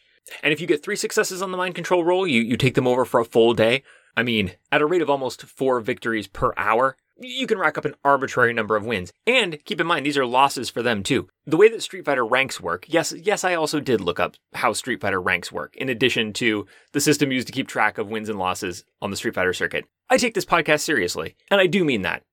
And 0.44 0.54
if 0.54 0.62
you 0.62 0.68
get 0.68 0.84
three 0.84 0.96
successes 0.96 1.42
on 1.42 1.52
the 1.52 1.58
mind 1.58 1.76
control 1.76 2.04
roll, 2.04 2.28
you, 2.28 2.42
you 2.42 2.58
take 2.58 2.76
them 2.76 2.88
over 2.88 3.06
for 3.06 3.20
a 3.20 3.26
full 3.26 3.54
day. 3.54 3.84
I 4.16 4.24
mean, 4.24 4.54
at 4.72 4.82
a 4.82 4.86
rate 4.86 5.02
of 5.02 5.10
almost 5.10 5.44
four 5.44 5.80
victories 5.80 6.28
per 6.28 6.54
hour, 6.58 6.98
you 7.18 7.48
can 7.48 7.58
rack 7.58 7.78
up 7.78 7.86
an 7.86 7.96
arbitrary 8.04 8.54
number 8.54 8.76
of 8.76 8.86
wins. 8.86 9.14
And 9.26 9.64
keep 9.66 9.80
in 9.80 9.88
mind, 9.88 10.06
these 10.06 10.18
are 10.18 10.26
losses 10.26 10.70
for 10.70 10.82
them 10.82 11.04
too. 11.04 11.28
The 11.46 11.58
way 11.58 11.70
that 11.70 11.84
Street 11.84 12.06
Fighter 12.06 12.26
ranks 12.26 12.60
work, 12.60 12.86
yes, 12.88 13.14
yes, 13.14 13.44
I 13.44 13.56
also 13.56 13.80
did 13.80 14.02
look 14.02 14.20
up 14.20 14.36
how 14.54 14.74
Street 14.74 15.02
Fighter 15.02 15.22
ranks 15.22 15.52
work, 15.52 15.76
in 15.78 15.90
addition 15.90 16.34
to 16.34 16.66
the 16.94 17.02
system 17.02 17.32
used 17.32 17.48
to 17.48 17.54
keep 17.54 17.68
track 17.68 17.98
of 17.98 18.10
wins 18.10 18.30
and 18.30 18.40
losses 18.40 18.84
on 19.02 19.12
the 19.12 19.18
Street 19.18 19.36
Fighter 19.36 19.54
circuit. 19.54 19.86
I 20.10 20.18
take 20.18 20.34
this 20.34 20.46
podcast 20.46 20.82
seriously, 20.82 21.36
and 21.50 21.62
I 21.62 21.68
do 21.68 21.86
mean 21.86 22.02
that 22.02 22.24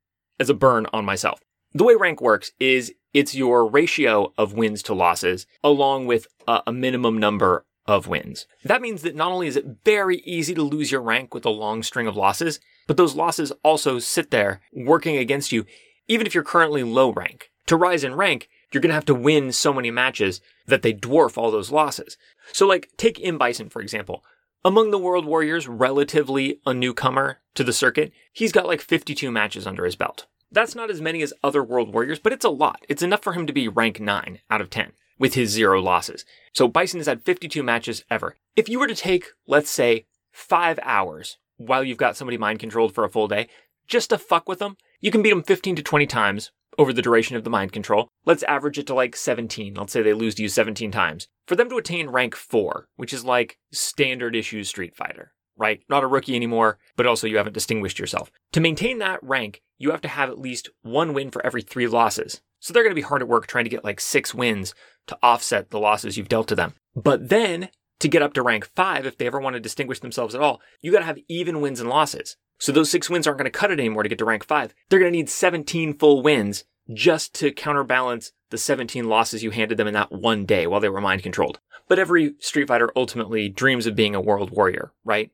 as 0.41 0.51
a 0.51 0.55
burn 0.55 0.87
on 0.93 1.05
myself. 1.05 1.41
The 1.75 1.85
way 1.85 1.95
rank 1.95 2.21
works 2.21 2.53
is 2.59 2.95
it's 3.13 3.35
your 3.35 3.67
ratio 3.67 4.33
of 4.39 4.55
wins 4.55 4.83
to 4.85 4.95
losses 4.95 5.47
along 5.63 6.07
with 6.07 6.27
a, 6.47 6.63
a 6.67 6.73
minimum 6.73 7.19
number 7.19 7.65
of 7.89 8.07
wins. 8.07 8.47
That 8.63 8.83
means 8.83 9.03
that 9.03 9.17
not 9.17 9.33
only 9.33 9.49
is 9.49 9.57
it 9.57 9.79
very 9.85 10.19
easy 10.19 10.55
to 10.55 10.63
lose 10.63 10.93
your 10.93 11.01
rank 11.01 11.33
with 11.33 11.47
a 11.47 11.51
long 11.51 11.83
string 11.83 12.07
of 12.07 12.17
losses, 12.17 12.61
but 12.87 12.99
those 12.99 13.17
losses 13.17 13.51
also 13.65 13.99
sit 13.99 14.31
there 14.31 14.61
working 14.73 15.17
against 15.17 15.51
you, 15.51 15.65
even 16.07 16.27
if 16.27 16.35
you're 16.35 16.45
currently 16.45 16.83
low 16.83 17.11
rank. 17.11 17.51
To 17.67 17.77
rise 17.77 18.05
in 18.05 18.15
rank, 18.15 18.49
you're 18.73 18.83
going 18.83 18.91
to 18.91 18.95
have 18.95 19.07
to 19.07 19.15
win 19.15 19.53
so 19.53 19.73
many 19.73 19.91
matches 19.91 20.41
that 20.67 20.83
they 20.83 20.93
dwarf 20.93 21.39
all 21.39 21.51
those 21.51 21.73
losses. 21.73 22.19
So, 22.53 22.67
like, 22.67 22.91
take 22.99 23.25
M. 23.25 23.39
Bison, 23.39 23.71
for 23.71 23.81
example. 23.81 24.23
Among 24.65 24.91
the 24.91 24.99
World 24.99 25.25
Warriors, 25.25 25.67
relatively 25.67 26.61
a 26.67 26.75
newcomer 26.75 27.39
to 27.55 27.65
the 27.65 27.73
circuit, 27.73 28.13
he's 28.33 28.53
got 28.53 28.67
like 28.67 28.81
52 28.81 29.31
matches 29.31 29.67
under 29.67 29.85
his 29.85 29.97
belt. 29.97 30.27
That's 30.51 30.75
not 30.75 30.91
as 30.91 31.01
many 31.01 31.23
as 31.23 31.33
other 31.43 31.63
World 31.63 31.95
Warriors, 31.95 32.19
but 32.19 32.33
it's 32.33 32.45
a 32.45 32.51
lot. 32.51 32.85
It's 32.89 33.03
enough 33.03 33.23
for 33.23 33.35
him 33.35 33.47
to 33.47 33.53
be 33.53 33.69
rank 33.69 34.01
9 34.01 34.41
out 34.51 34.61
of 34.61 34.69
10 34.69 34.93
with 35.19 35.35
his 35.35 35.51
zero 35.51 35.81
losses. 35.81 36.25
So 36.53 36.69
Bison 36.69 37.01
has 37.01 37.07
had 37.07 37.25
52 37.25 37.63
matches 37.63 38.05
ever. 38.11 38.37
If 38.57 38.69
you 38.69 38.79
were 38.79 38.87
to 38.87 38.95
take, 38.95 39.33
let's 39.47 39.71
say, 39.71 40.07
five 40.33 40.79
hours 40.83 41.39
while 41.57 41.83
you've 41.83 41.99
got 41.99 42.17
somebody 42.17 42.39
mind 42.39 42.61
controlled 42.61 42.95
for 42.95 43.05
a 43.05 43.11
full 43.11 43.29
day, 43.29 43.49
just 43.87 44.11
to 44.11 44.19
fuck 44.19 44.49
with 44.49 44.59
them, 44.59 44.77
you 45.01 45.11
can 45.11 45.23
beat 45.23 45.31
them 45.31 45.43
15 45.43 45.77
to 45.77 45.83
20 45.83 46.07
times 46.07 46.53
over 46.79 46.93
the 46.93 47.03
duration 47.03 47.37
of 47.37 47.45
the 47.45 47.51
mind 47.51 47.73
control. 47.73 48.09
Let's 48.25 48.45
average 48.45 48.79
it 48.79 48.87
to 48.87 48.95
like 48.95 49.17
17. 49.17 49.75
Let's 49.75 49.93
say 49.93 50.03
they 50.03 50.13
lose 50.15 50.37
to 50.37 50.43
you 50.43 50.49
17 50.49 50.91
times. 50.91 51.27
For 51.47 51.57
them 51.57 51.69
to 51.71 51.77
attain 51.77 52.11
rank 52.11 52.37
4, 52.37 52.87
which 52.97 53.13
is 53.13 53.25
like 53.25 53.59
standard 53.73 54.37
issue 54.37 54.63
Street 54.63 54.95
Fighter, 54.95 55.33
right? 55.57 55.81
Not 55.89 56.05
a 56.05 56.07
rookie 56.07 56.37
anymore, 56.37 56.79
but 56.97 57.07
also 57.07 57.27
you 57.27 57.37
haven't 57.37 57.55
distinguished 57.55 57.99
yourself. 57.99 58.31
To 58.53 58.61
maintain 58.61 58.99
that 58.99 59.23
rank, 59.23 59.63
you 59.79 59.91
have 59.91 60.01
to 60.03 60.09
have 60.09 60.31
at 60.31 60.39
least 60.39 60.71
one 60.83 61.15
win 61.15 61.31
for 61.31 61.45
every 61.45 61.63
three 61.63 61.89
losses. 61.89 62.41
So 62.61 62.73
they're 62.73 62.83
going 62.83 62.93
to 62.93 63.01
be 63.01 63.03
hard 63.03 63.23
at 63.23 63.29
work 63.29 63.47
trying 63.47 63.65
to 63.65 63.71
get 63.71 63.85
like 63.85 64.01
six 64.01 64.35
wins 64.35 64.75
to 65.07 65.19
offset 65.23 65.71
the 65.71 65.79
losses 65.79 66.17
you've 66.17 66.29
dealt 66.29 66.49
to 66.49 66.55
them. 66.55 66.75
But 66.95 67.29
then 67.29 67.69
to 68.01 68.09
get 68.09 68.23
up 68.23 68.35
to 68.35 68.43
rank 68.43 68.71
five, 68.75 69.07
if 69.07 69.19
they 69.19 69.27
ever 69.27 69.41
want 69.41 69.55
to 69.55 69.61
distinguish 69.61 70.01
themselves 70.01 70.35
at 70.35 70.41
all, 70.41 70.61
you 70.81 70.93
got 70.93 71.01
to 71.01 71.05
have 71.05 71.19
even 71.29 71.61
wins 71.61 71.81
and 71.81 71.89
losses. 71.89 72.37
So 72.59 72.73
those 72.73 72.91
six 72.91 73.09
wins 73.09 73.27
aren't 73.27 73.39
going 73.39 73.51
to 73.51 73.57
cut 73.57 73.71
it 73.71 73.79
anymore 73.79 74.03
to 74.03 74.09
get 74.09 74.19
to 74.19 74.25
rank 74.25 74.45
five. 74.45 74.75
They're 74.89 74.99
going 74.99 75.13
to 75.13 75.17
need 75.17 75.31
17 75.31 75.95
full 75.95 76.23
wins 76.23 76.65
just 76.93 77.35
to 77.35 77.53
counterbalance 77.53 78.33
the 78.51 78.59
17 78.59 79.09
losses 79.09 79.43
you 79.43 79.51
handed 79.51 79.79
them 79.79 79.87
in 79.87 79.95
that 79.95 80.11
one 80.11 80.45
day 80.45 80.67
while 80.67 80.81
they 80.81 80.89
were 80.89 81.01
mind 81.01 81.23
controlled. 81.23 81.61
But 81.87 81.99
every 81.99 82.35
Street 82.41 82.69
Fighter 82.69 82.91
ultimately 82.97 83.49
dreams 83.49 83.87
of 83.87 83.95
being 83.95 84.15
a 84.15 84.21
world 84.21 84.51
warrior, 84.51 84.93
right? 85.05 85.31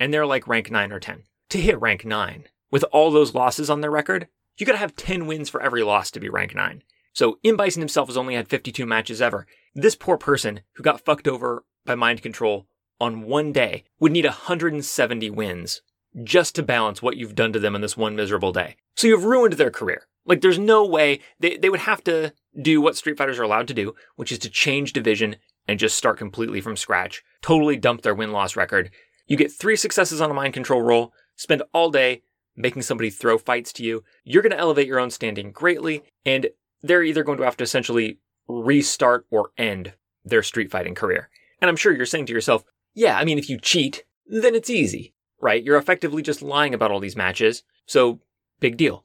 And 0.00 0.12
they're 0.12 0.26
like 0.26 0.48
rank 0.48 0.70
9 0.70 0.92
or 0.92 1.00
10. 1.00 1.22
To 1.50 1.60
hit 1.60 1.80
rank 1.80 2.04
9, 2.04 2.44
with 2.70 2.84
all 2.92 3.10
those 3.10 3.34
losses 3.34 3.70
on 3.70 3.80
their 3.80 3.90
record, 3.90 4.28
you 4.58 4.66
gotta 4.66 4.78
have 4.78 4.96
10 4.96 5.26
wins 5.26 5.48
for 5.48 5.62
every 5.62 5.82
loss 5.82 6.10
to 6.10 6.20
be 6.20 6.28
rank 6.28 6.54
9. 6.54 6.82
So 7.12 7.38
M. 7.44 7.56
Bison 7.56 7.80
himself 7.80 8.08
has 8.08 8.16
only 8.16 8.34
had 8.34 8.48
52 8.48 8.86
matches 8.86 9.22
ever. 9.22 9.46
This 9.74 9.96
poor 9.96 10.16
person 10.16 10.60
who 10.74 10.82
got 10.82 11.00
fucked 11.00 11.26
over 11.26 11.64
by 11.84 11.94
mind 11.94 12.22
control 12.22 12.66
on 13.00 13.22
one 13.22 13.52
day 13.52 13.84
would 13.98 14.12
need 14.12 14.24
170 14.24 15.30
wins 15.30 15.82
just 16.24 16.54
to 16.54 16.62
balance 16.62 17.02
what 17.02 17.16
you've 17.16 17.34
done 17.34 17.52
to 17.52 17.58
them 17.58 17.74
in 17.74 17.80
this 17.80 17.96
one 17.96 18.16
miserable 18.16 18.52
day. 18.52 18.76
So 18.96 19.06
you've 19.06 19.24
ruined 19.24 19.54
their 19.54 19.70
career. 19.70 20.06
Like 20.24 20.40
there's 20.40 20.58
no 20.58 20.84
way 20.84 21.20
they, 21.40 21.56
they 21.56 21.70
would 21.70 21.80
have 21.80 22.04
to 22.04 22.32
do 22.60 22.80
what 22.80 22.96
Street 22.96 23.16
Fighters 23.16 23.38
are 23.38 23.44
allowed 23.44 23.68
to 23.68 23.74
do, 23.74 23.94
which 24.16 24.32
is 24.32 24.38
to 24.40 24.50
change 24.50 24.92
division 24.92 25.36
and 25.66 25.78
just 25.78 25.96
start 25.96 26.18
completely 26.18 26.60
from 26.60 26.76
scratch, 26.76 27.22
totally 27.42 27.76
dump 27.76 28.02
their 28.02 28.14
win 28.14 28.32
loss 28.32 28.56
record. 28.56 28.90
You 29.26 29.36
get 29.36 29.52
three 29.52 29.76
successes 29.76 30.20
on 30.20 30.30
a 30.30 30.34
mind 30.34 30.54
control 30.54 30.82
roll, 30.82 31.12
spend 31.36 31.62
all 31.72 31.90
day 31.90 32.22
making 32.58 32.82
somebody 32.82 33.08
throw 33.08 33.38
fights 33.38 33.72
to 33.74 33.84
you. 33.84 34.04
You're 34.24 34.42
going 34.42 34.52
to 34.52 34.58
elevate 34.58 34.86
your 34.86 35.00
own 35.00 35.10
standing 35.10 35.52
greatly, 35.52 36.02
and 36.26 36.48
they're 36.82 37.02
either 37.02 37.22
going 37.22 37.38
to 37.38 37.44
have 37.44 37.56
to 37.58 37.64
essentially 37.64 38.18
restart 38.48 39.26
or 39.30 39.50
end 39.56 39.94
their 40.24 40.42
street 40.42 40.70
fighting 40.70 40.94
career. 40.94 41.30
And 41.60 41.68
I'm 41.68 41.76
sure 41.76 41.94
you're 41.94 42.06
saying 42.06 42.26
to 42.26 42.32
yourself, 42.32 42.64
yeah, 42.94 43.16
I 43.16 43.24
mean, 43.24 43.38
if 43.38 43.48
you 43.48 43.58
cheat, 43.58 44.04
then 44.26 44.54
it's 44.54 44.70
easy, 44.70 45.14
right? 45.40 45.62
You're 45.62 45.78
effectively 45.78 46.22
just 46.22 46.42
lying 46.42 46.74
about 46.74 46.90
all 46.90 47.00
these 47.00 47.16
matches, 47.16 47.62
so 47.86 48.20
big 48.60 48.76
deal. 48.76 49.04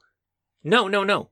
No, 0.63 0.87
no, 0.87 1.03
no. 1.03 1.29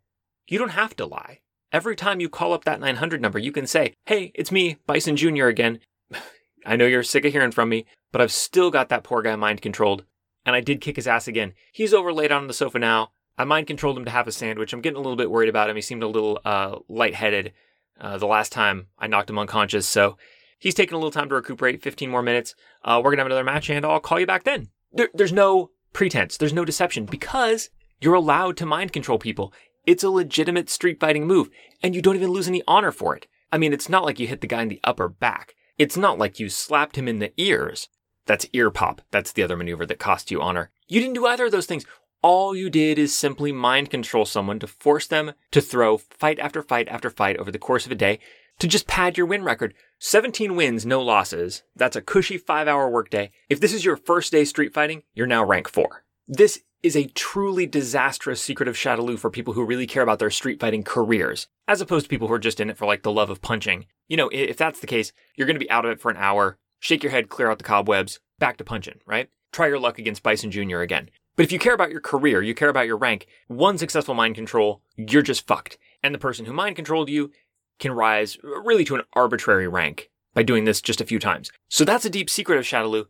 You 0.48 0.60
don't 0.60 0.70
have 0.70 0.96
to 0.98 1.06
lie. 1.06 1.40
Every 1.72 1.96
time 1.96 2.20
you 2.20 2.30
call 2.30 2.54
up 2.54 2.66
that 2.66 2.82
900 2.82 3.22
number, 3.22 3.40
you 3.40 3.52
can 3.52 3.66
say, 3.66 3.96
hey, 4.06 4.32
it's 4.36 4.52
me, 4.52 4.78
Bison 4.86 5.16
Jr. 5.16 5.48
again. 5.48 5.80
I 6.66 6.76
know 6.76 6.86
you're 6.86 7.04
sick 7.04 7.26
of 7.26 7.32
hearing 7.32 7.52
from 7.52 7.70
me, 7.70 7.86
but 8.12 8.22
I've 8.22 8.32
still 8.32 8.70
got 8.70 8.90
that 8.90 9.04
poor 9.04 9.22
guy 9.22 9.36
mind 9.36 9.62
controlled. 9.62 10.04
And 10.46 10.56
I 10.56 10.62
did 10.62 10.82
kick 10.82 10.96
his 10.96 11.08
ass 11.08 11.28
again. 11.28 11.54
He's 11.72 11.94
over 11.94 12.12
laid 12.12 12.32
on 12.32 12.48
the 12.48 12.54
sofa 12.54 12.80
now. 12.80 13.12
I 13.38 13.44
mind 13.44 13.68
controlled 13.68 13.98
him 13.98 14.06
to 14.06 14.12
have 14.12 14.28
a 14.28 14.32
sandwich. 14.32 14.74
I'm 14.74 14.82
getting 14.82 14.98
a 14.98 15.02
little 15.02 15.16
bit 15.16 15.32
worried 15.32 15.50
about 15.50 15.70
him. 15.70 15.76
He 15.76 15.82
seemed 15.82 16.04
a 16.04 16.08
little 16.08 16.40
uh, 16.44 16.78
lightheaded 16.90 17.54
uh, 18.00 18.18
the 18.18 18.28
last 18.28 18.52
time 18.52 18.88
I 18.98 19.08
knocked 19.08 19.30
him 19.30 19.40
unconscious. 19.40 19.88
So 19.88 20.18
he's 20.60 20.74
taking 20.74 20.94
a 20.94 20.98
little 20.98 21.12
time 21.12 21.30
to 21.30 21.36
recuperate, 21.36 21.82
15 21.82 22.10
more 22.10 22.22
minutes. 22.22 22.56
Uh, 22.84 22.98
we're 22.98 23.12
going 23.12 23.18
to 23.18 23.22
have 23.24 23.28
another 23.28 23.44
match, 23.44 23.70
and 23.70 23.86
I'll 23.86 24.00
call 24.00 24.20
you 24.20 24.26
back 24.26 24.44
then. 24.44 24.70
There, 24.92 25.10
there's 25.14 25.34
no 25.34 25.72
pretense, 25.94 26.38
there's 26.38 26.54
no 26.54 26.66
deception 26.66 27.06
because 27.06 27.70
you're 28.00 28.16
allowed 28.16 28.58
to 28.58 28.66
mind 28.66 28.94
control 28.94 29.20
people. 29.20 29.54
It's 29.86 30.04
a 30.04 30.10
legitimate 30.10 30.70
street 30.70 31.00
fighting 31.00 31.26
move, 31.26 31.50
and 31.82 31.96
you 31.96 32.02
don't 32.02 32.16
even 32.16 32.32
lose 32.32 32.48
any 32.48 32.62
honor 32.68 32.92
for 32.92 33.16
it. 33.16 33.28
I 33.52 33.58
mean, 33.58 33.74
it's 33.74 33.90
not 33.90 34.04
like 34.04 34.20
you 34.20 34.28
hit 34.28 34.42
the 34.42 34.48
guy 34.48 34.62
in 34.62 34.68
the 34.68 34.80
upper 34.84 35.08
back. 35.08 35.56
It's 35.78 35.98
not 35.98 36.20
like 36.20 36.40
you 36.40 36.50
slapped 36.50 36.98
him 36.98 37.08
in 37.08 37.20
the 37.20 37.34
ears. 37.38 37.90
That's 38.26 38.46
ear 38.54 38.70
pop. 38.70 39.02
That's 39.12 39.32
the 39.32 39.44
other 39.44 39.58
maneuver 39.58 39.86
that 39.86 40.00
cost 40.00 40.32
you 40.32 40.42
honor. 40.42 40.72
You 40.88 41.00
didn't 41.00 41.16
do 41.16 41.26
either 41.26 41.46
of 41.46 41.52
those 41.52 41.66
things. 41.66 41.86
All 42.22 42.56
you 42.56 42.70
did 42.70 43.00
is 43.00 43.16
simply 43.16 43.52
mind 43.52 43.90
control 43.90 44.26
someone 44.26 44.60
to 44.60 44.68
force 44.68 45.08
them 45.08 45.34
to 45.52 45.62
throw 45.62 45.98
fight 45.98 46.40
after 46.40 46.62
fight 46.62 46.88
after 46.88 47.10
fight 47.10 47.38
over 47.38 47.52
the 47.52 47.58
course 47.58 47.86
of 47.86 47.92
a 47.92 47.96
day 47.96 48.20
to 48.60 48.68
just 48.68 48.88
pad 48.88 49.18
your 49.18 49.26
win 49.26 49.44
record. 49.44 49.74
17 50.00 50.56
wins, 50.56 50.86
no 50.86 51.02
losses. 51.02 51.64
That's 51.76 51.96
a 51.96 52.02
cushy 52.02 52.38
five 52.38 52.68
hour 52.68 52.90
workday. 52.90 53.32
If 53.50 53.60
this 53.60 53.74
is 53.74 53.84
your 53.84 53.98
first 53.98 54.32
day 54.32 54.46
street 54.46 54.74
fighting, 54.74 55.02
you're 55.16 55.28
now 55.28 55.44
rank 55.44 55.68
four. 55.68 56.04
This 56.28 56.60
is 56.84 56.96
a 56.96 57.08
truly 57.08 57.66
disastrous 57.66 58.42
secret 58.42 58.68
of 58.68 58.76
Shadaloo 58.76 59.18
for 59.18 59.30
people 59.30 59.54
who 59.54 59.64
really 59.64 59.86
care 59.88 60.04
about 60.04 60.20
their 60.20 60.32
street 60.32 60.60
fighting 60.60 60.84
careers, 60.84 61.48
as 61.68 61.82
opposed 61.82 62.06
to 62.06 62.10
people 62.10 62.28
who 62.28 62.34
are 62.34 62.40
just 62.40 62.60
in 62.60 62.70
it 62.70 62.78
for 62.78 62.86
like 62.86 63.04
the 63.04 63.12
love 63.12 63.30
of 63.30 63.42
punching. 63.42 63.86
You 64.08 64.18
know, 64.18 64.30
if 64.32 64.58
that's 64.58 64.80
the 64.80 64.88
case, 64.88 65.12
you're 65.36 65.48
going 65.48 65.56
to 65.56 65.64
be 65.64 65.70
out 65.70 65.86
of 65.86 65.92
it 65.92 66.00
for 66.00 66.10
an 66.10 66.18
hour, 66.18 66.58
shake 66.82 67.04
your 67.04 67.12
head, 67.12 67.30
clear 67.30 67.50
out 67.50 67.60
the 67.60 67.64
cobwebs, 67.64 68.20
back 68.40 68.58
to 68.58 68.66
punching, 68.66 69.00
right? 69.06 69.30
Try 69.54 69.68
your 69.68 69.80
luck 69.80 70.00
against 70.00 70.24
Bison 70.24 70.52
Jr. 70.52 70.80
again. 70.80 71.10
But 71.38 71.44
if 71.44 71.52
you 71.52 71.60
care 71.60 71.74
about 71.74 71.92
your 71.92 72.02
career, 72.02 72.42
you 72.42 72.54
care 72.54 72.70
about 72.70 72.88
your 72.88 72.98
rank, 72.98 73.28
one 73.48 73.78
successful 73.78 74.16
mind 74.16 74.36
control, 74.36 74.82
you're 74.98 75.22
just 75.22 75.48
fucked. 75.48 75.78
And 76.04 76.14
the 76.14 76.20
person 76.20 76.46
who 76.46 76.54
mind 76.54 76.76
controlled 76.76 77.10
you 77.10 77.32
can 77.80 77.94
rise 77.94 78.38
really 78.44 78.84
to 78.86 78.96
an 78.96 79.04
arbitrary 79.14 79.68
rank 79.68 80.10
by 80.34 80.44
doing 80.44 80.66
this 80.66 80.82
just 80.82 81.00
a 81.00 81.06
few 81.06 81.20
times. 81.20 81.52
So 81.70 81.86
that's 81.86 82.06
a 82.06 82.10
deep 82.10 82.30
secret 82.30 82.58
of 82.58 82.66
Shadaloo. 82.66 83.06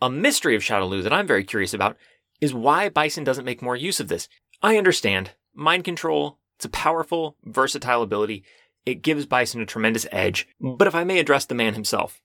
A 0.00 0.08
mystery 0.08 0.54
of 0.54 0.62
Shadaloo 0.62 1.02
that 1.02 1.12
I'm 1.12 1.26
very 1.26 1.44
curious 1.44 1.74
about 1.74 1.96
is 2.40 2.54
why 2.54 2.88
Bison 2.88 3.24
doesn't 3.24 3.44
make 3.44 3.62
more 3.62 3.76
use 3.76 4.00
of 4.00 4.08
this. 4.08 4.28
I 4.62 4.76
understand. 4.76 5.32
Mind 5.54 5.84
control, 5.84 6.38
it's 6.56 6.64
a 6.64 6.70
powerful, 6.70 7.36
versatile 7.44 8.02
ability. 8.02 8.44
It 8.86 9.02
gives 9.02 9.26
Bison 9.26 9.60
a 9.60 9.66
tremendous 9.66 10.06
edge. 10.12 10.48
But 10.60 10.88
if 10.88 10.94
I 10.94 11.04
may 11.04 11.18
address 11.18 11.44
the 11.44 11.54
man 11.54 11.74
himself 11.74 12.20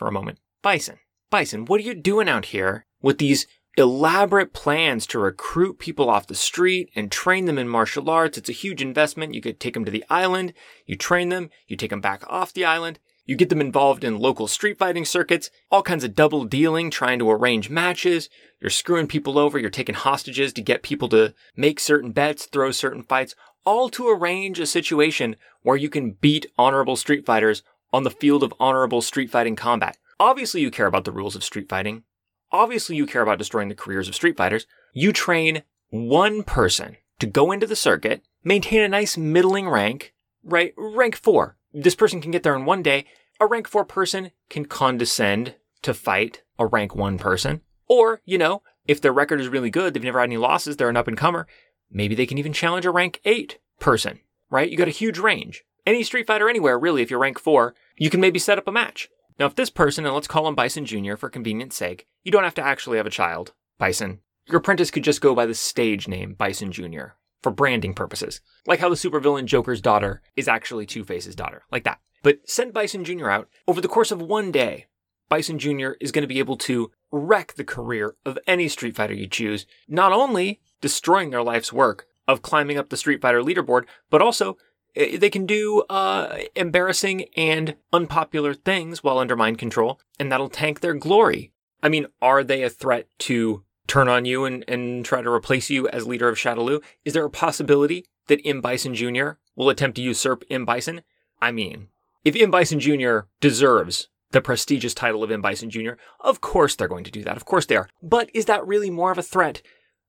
for 0.00 0.08
a 0.08 0.12
moment. 0.12 0.38
Bison, 0.62 0.96
Bison, 1.28 1.66
what 1.66 1.78
are 1.78 1.84
you 1.84 1.94
doing 1.94 2.26
out 2.26 2.46
here 2.46 2.86
with 3.02 3.18
these 3.18 3.46
elaborate 3.76 4.54
plans 4.54 5.06
to 5.06 5.18
recruit 5.18 5.78
people 5.78 6.08
off 6.08 6.26
the 6.26 6.34
street 6.34 6.90
and 6.96 7.12
train 7.12 7.44
them 7.44 7.58
in 7.58 7.68
martial 7.68 8.08
arts? 8.08 8.38
It's 8.38 8.48
a 8.48 8.52
huge 8.52 8.80
investment. 8.80 9.34
You 9.34 9.42
could 9.42 9.60
take 9.60 9.74
them 9.74 9.84
to 9.84 9.90
the 9.90 10.04
island, 10.08 10.54
you 10.86 10.96
train 10.96 11.28
them, 11.28 11.50
you 11.68 11.76
take 11.76 11.90
them 11.90 12.00
back 12.00 12.24
off 12.28 12.54
the 12.54 12.64
island, 12.64 12.98
you 13.26 13.36
get 13.36 13.50
them 13.50 13.60
involved 13.60 14.02
in 14.02 14.18
local 14.18 14.48
street 14.48 14.78
fighting 14.78 15.04
circuits, 15.04 15.50
all 15.70 15.82
kinds 15.82 16.02
of 16.02 16.14
double 16.14 16.46
dealing, 16.46 16.90
trying 16.90 17.18
to 17.18 17.30
arrange 17.30 17.68
matches. 17.68 18.30
You're 18.58 18.70
screwing 18.70 19.06
people 19.06 19.38
over, 19.38 19.58
you're 19.58 19.68
taking 19.68 19.94
hostages 19.94 20.54
to 20.54 20.62
get 20.62 20.82
people 20.82 21.10
to 21.10 21.34
make 21.54 21.78
certain 21.78 22.12
bets, 22.12 22.46
throw 22.46 22.70
certain 22.70 23.02
fights, 23.02 23.34
all 23.66 23.90
to 23.90 24.08
arrange 24.08 24.58
a 24.58 24.66
situation 24.66 25.36
where 25.60 25.76
you 25.76 25.90
can 25.90 26.12
beat 26.12 26.46
honorable 26.56 26.96
street 26.96 27.26
fighters 27.26 27.62
on 27.92 28.02
the 28.04 28.10
field 28.10 28.42
of 28.42 28.54
honorable 28.60 29.02
street 29.02 29.30
fighting 29.30 29.56
combat. 29.56 29.96
Obviously, 30.18 30.60
you 30.60 30.70
care 30.70 30.86
about 30.86 31.04
the 31.04 31.12
rules 31.12 31.34
of 31.34 31.44
street 31.44 31.68
fighting. 31.68 32.04
Obviously, 32.52 32.96
you 32.96 33.06
care 33.06 33.22
about 33.22 33.38
destroying 33.38 33.68
the 33.68 33.74
careers 33.74 34.08
of 34.08 34.14
street 34.14 34.36
fighters. 34.36 34.66
You 34.92 35.12
train 35.12 35.62
one 35.90 36.42
person 36.42 36.96
to 37.18 37.26
go 37.26 37.52
into 37.52 37.66
the 37.66 37.76
circuit, 37.76 38.22
maintain 38.44 38.82
a 38.82 38.88
nice 38.88 39.16
middling 39.16 39.68
rank, 39.68 40.14
right? 40.42 40.74
Rank 40.76 41.16
four. 41.16 41.56
This 41.72 41.94
person 41.94 42.20
can 42.20 42.30
get 42.30 42.42
there 42.42 42.56
in 42.56 42.64
one 42.64 42.82
day 42.82 43.06
a 43.40 43.46
rank 43.46 43.66
4 43.66 43.84
person 43.86 44.30
can 44.50 44.66
condescend 44.66 45.54
to 45.82 45.94
fight 45.94 46.42
a 46.58 46.66
rank 46.66 46.94
1 46.94 47.18
person. 47.18 47.62
Or, 47.88 48.20
you 48.26 48.36
know, 48.36 48.62
if 48.86 49.00
their 49.00 49.12
record 49.12 49.40
is 49.40 49.48
really 49.48 49.70
good, 49.70 49.94
they've 49.94 50.02
never 50.02 50.20
had 50.20 50.28
any 50.28 50.36
losses, 50.36 50.76
they're 50.76 50.90
an 50.90 50.96
up 50.96 51.08
and 51.08 51.16
comer, 51.16 51.46
maybe 51.90 52.14
they 52.14 52.26
can 52.26 52.38
even 52.38 52.52
challenge 52.52 52.84
a 52.84 52.90
rank 52.90 53.20
8 53.24 53.58
person, 53.80 54.20
right? 54.50 54.70
You 54.70 54.76
got 54.76 54.88
a 54.88 54.92
huge 54.92 55.18
range. 55.18 55.64
Any 55.86 56.02
Street 56.02 56.26
Fighter 56.26 56.48
anywhere, 56.48 56.78
really, 56.78 57.02
if 57.02 57.10
you're 57.10 57.20
rank 57.20 57.38
4, 57.38 57.74
you 57.96 58.10
can 58.10 58.20
maybe 58.20 58.38
set 58.38 58.58
up 58.58 58.68
a 58.68 58.72
match. 58.72 59.08
Now, 59.38 59.46
if 59.46 59.54
this 59.54 59.70
person, 59.70 60.04
and 60.04 60.14
let's 60.14 60.26
call 60.26 60.46
him 60.46 60.54
Bison 60.54 60.84
Jr. 60.84 61.16
for 61.16 61.30
convenience 61.30 61.74
sake, 61.74 62.06
you 62.22 62.30
don't 62.30 62.44
have 62.44 62.54
to 62.56 62.64
actually 62.64 62.98
have 62.98 63.06
a 63.06 63.10
child, 63.10 63.52
Bison. 63.78 64.20
Your 64.46 64.58
apprentice 64.58 64.90
could 64.90 65.04
just 65.04 65.20
go 65.20 65.34
by 65.34 65.46
the 65.46 65.54
stage 65.54 66.08
name 66.08 66.34
Bison 66.34 66.72
Jr. 66.72 67.14
for 67.42 67.50
branding 67.50 67.94
purposes. 67.94 68.40
Like 68.66 68.80
how 68.80 68.88
the 68.90 68.96
supervillain 68.96 69.46
Joker's 69.46 69.80
daughter 69.80 70.20
is 70.36 70.48
actually 70.48 70.86
Two 70.86 71.04
Face's 71.04 71.34
daughter. 71.34 71.62
Like 71.72 71.84
that. 71.84 72.00
But 72.22 72.48
send 72.48 72.74
Bison 72.74 73.04
Jr. 73.04 73.30
out. 73.30 73.48
Over 73.66 73.80
the 73.80 73.88
course 73.88 74.10
of 74.10 74.20
one 74.20 74.52
day, 74.52 74.86
Bison 75.30 75.58
Jr. 75.58 75.92
is 76.00 76.12
going 76.12 76.22
to 76.22 76.28
be 76.28 76.40
able 76.40 76.56
to 76.58 76.90
wreck 77.10 77.54
the 77.54 77.64
career 77.64 78.16
of 78.26 78.38
any 78.46 78.68
Street 78.68 78.96
Fighter 78.96 79.14
you 79.14 79.26
choose, 79.26 79.64
not 79.88 80.12
only 80.12 80.60
destroying 80.80 81.30
their 81.30 81.42
life's 81.42 81.72
work 81.72 82.06
of 82.28 82.42
climbing 82.42 82.76
up 82.76 82.90
the 82.90 82.96
Street 82.96 83.22
Fighter 83.22 83.40
leaderboard, 83.40 83.84
but 84.10 84.20
also 84.20 84.58
they 84.94 85.30
can 85.30 85.46
do 85.46 85.82
uh, 85.88 86.38
embarrassing 86.54 87.26
and 87.36 87.76
unpopular 87.92 88.54
things 88.54 89.02
while 89.02 89.18
under 89.18 89.36
mind 89.36 89.58
control, 89.58 90.00
and 90.18 90.30
that'll 90.30 90.48
tank 90.48 90.80
their 90.80 90.94
glory. 90.94 91.52
I 91.82 91.88
mean, 91.88 92.06
are 92.20 92.44
they 92.44 92.62
a 92.62 92.70
threat 92.70 93.06
to 93.20 93.64
turn 93.86 94.08
on 94.08 94.24
you 94.24 94.44
and, 94.44 94.64
and 94.68 95.04
try 95.04 95.22
to 95.22 95.30
replace 95.30 95.70
you 95.70 95.88
as 95.88 96.06
leader 96.06 96.28
of 96.28 96.36
Shadaloo? 96.36 96.82
Is 97.04 97.14
there 97.14 97.24
a 97.24 97.30
possibility 97.30 98.06
that 98.28 98.40
M. 98.44 98.60
Bison 98.60 98.94
Jr. 98.94 99.30
will 99.56 99.68
attempt 99.68 99.96
to 99.96 100.02
usurp 100.02 100.44
M. 100.50 100.64
Bison? 100.64 101.02
I 101.40 101.50
mean, 101.50 101.88
if 102.24 102.36
M. 102.36 102.50
Bison 102.50 102.80
Jr. 102.80 103.20
deserves 103.40 104.08
the 104.32 104.40
prestigious 104.40 104.94
title 104.94 105.24
of 105.24 105.30
M. 105.30 105.42
Bison 105.42 105.70
Jr., 105.70 105.92
of 106.20 106.40
course 106.40 106.76
they're 106.76 106.88
going 106.88 107.04
to 107.04 107.10
do 107.10 107.24
that. 107.24 107.36
Of 107.36 107.44
course 107.44 107.66
they 107.66 107.76
are. 107.76 107.88
But 108.02 108.30
is 108.34 108.44
that 108.44 108.66
really 108.66 108.90
more 108.90 109.10
of 109.10 109.18
a 109.18 109.22
threat 109.22 109.62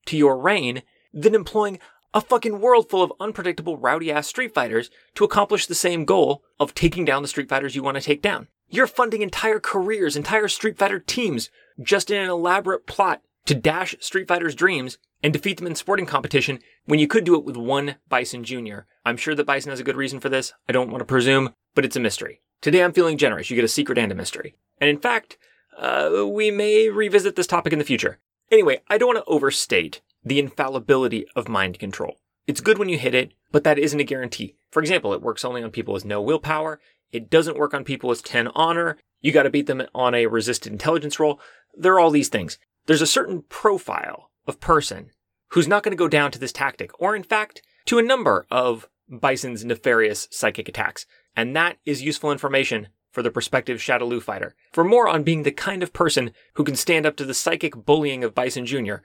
to 0.06 0.18
your 0.18 0.38
reign 0.38 0.84
than 1.14 1.36
employing 1.36 1.80
a 2.14 2.22
fucking 2.22 2.60
world 2.60 2.90
full 2.90 3.04
of 3.04 3.14
unpredictable, 3.20 3.78
rowdy 3.78 4.12
ass 4.12 4.28
Street 4.28 4.54
Fighters 4.54 4.90
to 5.16 5.24
accomplish 5.24 5.66
the 5.66 5.76
same 5.76 6.06
goal 6.06 6.44
of 6.60 6.74
taking 6.74 7.06
down 7.06 7.22
the 7.22 7.28
Street 7.28 7.50
Fighters 7.50 7.76
you 7.76 7.84
want 7.84 7.96
to 7.96 8.02
take 8.02 8.22
down. 8.22 8.48
You're 8.70 8.88
funding 8.88 9.22
entire 9.22 9.60
careers, 9.60 10.16
entire 10.16 10.48
Street 10.48 10.78
Fighter 10.78 11.00
teams, 11.00 11.50
just 11.82 12.10
in 12.10 12.22
an 12.22 12.30
elaborate 12.30 12.86
plot 12.86 13.22
to 13.46 13.56
dash 13.56 13.96
Street 14.00 14.28
Fighter's 14.28 14.56
dreams 14.56 14.98
and 15.24 15.34
defeat 15.34 15.58
them 15.58 15.68
in 15.68 15.76
sporting 15.76 16.06
competition 16.06 16.60
when 16.86 17.00
you 17.00 17.08
could 17.08 17.24
do 17.24 17.36
it 17.36 17.44
with 17.44 17.58
one 17.58 17.96
Bison 18.10 18.44
Jr. 18.44 18.80
I'm 19.06 19.18
sure 19.18 19.36
that 19.36 19.46
Bison 19.46 19.70
has 19.70 19.80
a 19.80 19.84
good 19.84 19.98
reason 19.98 20.20
for 20.20 20.30
this. 20.30 20.54
I 20.68 20.72
don't 20.72 20.90
want 20.90 21.00
to 21.00 21.06
presume, 21.06 21.54
but 21.76 21.86
it's 21.86 21.96
a 21.96 22.00
mystery. 22.00 22.42
Today 22.62 22.84
I'm 22.84 22.94
feeling 22.94 23.18
generous. 23.18 23.50
You 23.50 23.56
get 23.56 23.66
a 23.66 23.70
secret 23.70 23.98
and 23.98 24.12
a 24.12 24.16
mystery. 24.16 24.56
And 24.80 24.90
in 24.90 25.00
fact, 25.00 25.38
uh, 25.78 26.26
we 26.28 26.52
may 26.52 26.90
revisit 26.90 27.36
this 27.36 27.48
topic 27.48 27.74
in 27.74 27.80
the 27.80 27.86
future. 27.86 28.20
Anyway, 28.52 28.82
I 28.90 28.98
don't 28.98 29.16
want 29.16 29.26
to 29.26 29.32
overstate 29.32 30.02
the 30.24 30.40
infallibility 30.40 31.26
of 31.36 31.48
mind 31.48 31.80
control. 31.80 32.18
It's 32.48 32.62
good 32.62 32.78
when 32.78 32.90
you 32.90 32.98
hit 32.98 33.16
it, 33.16 33.34
but 33.52 33.64
that 33.64 33.80
isn't 33.80 34.00
a 34.00 34.04
guarantee. 34.04 34.56
For 34.72 34.82
example, 34.82 35.14
it 35.14 35.22
works 35.22 35.46
only 35.46 35.64
on 35.64 35.72
people 35.72 35.94
with 35.94 36.06
no 36.06 36.22
willpower. 36.22 36.80
It 37.12 37.30
doesn't 37.30 37.58
work 37.58 37.74
on 37.74 37.84
people 37.84 38.10
with 38.10 38.24
10 38.24 38.50
honor. 38.50 38.98
You 39.20 39.32
got 39.32 39.44
to 39.44 39.50
beat 39.50 39.68
them 39.68 39.84
on 39.94 40.16
a 40.16 40.28
resisted 40.28 40.72
intelligence 40.72 41.20
roll. 41.20 41.40
There 41.76 41.94
are 41.94 42.00
all 42.00 42.12
these 42.12 42.30
things. 42.30 42.58
There's 42.88 43.02
a 43.02 43.08
certain 43.08 43.44
profile 43.50 44.32
of 44.48 44.60
person 44.60 45.12
who's 45.50 45.68
not 45.68 45.84
going 45.84 45.92
to 45.92 45.98
go 45.98 46.08
down 46.08 46.32
to 46.32 46.40
this 46.40 46.52
tactic, 46.52 46.92
or 47.00 47.16
in 47.16 47.24
fact, 47.24 47.62
to 47.86 48.00
a 48.00 48.04
number 48.04 48.48
of 48.50 48.88
Bison's 49.10 49.66
nefarious 49.66 50.28
psychic 50.32 50.70
attacks. 50.70 51.06
And 51.36 51.56
that 51.56 51.78
is 51.86 52.02
useful 52.02 52.32
information 52.32 52.88
for 53.12 53.22
the 53.22 53.32
prospective 53.32 53.80
Shadaloo 53.80 54.22
fighter. 54.22 54.56
For 54.72 54.84
more 54.84 55.08
on 55.08 55.24
being 55.24 55.44
the 55.44 55.52
kind 55.52 55.84
of 55.84 55.94
person 55.94 56.32
who 56.54 56.64
can 56.64 56.76
stand 56.76 57.06
up 57.06 57.18
to 57.18 57.26
the 57.26 57.34
psychic 57.34 57.76
bullying 57.76 58.24
of 58.24 58.34
Bison 58.34 58.66
Jr., 58.66 58.96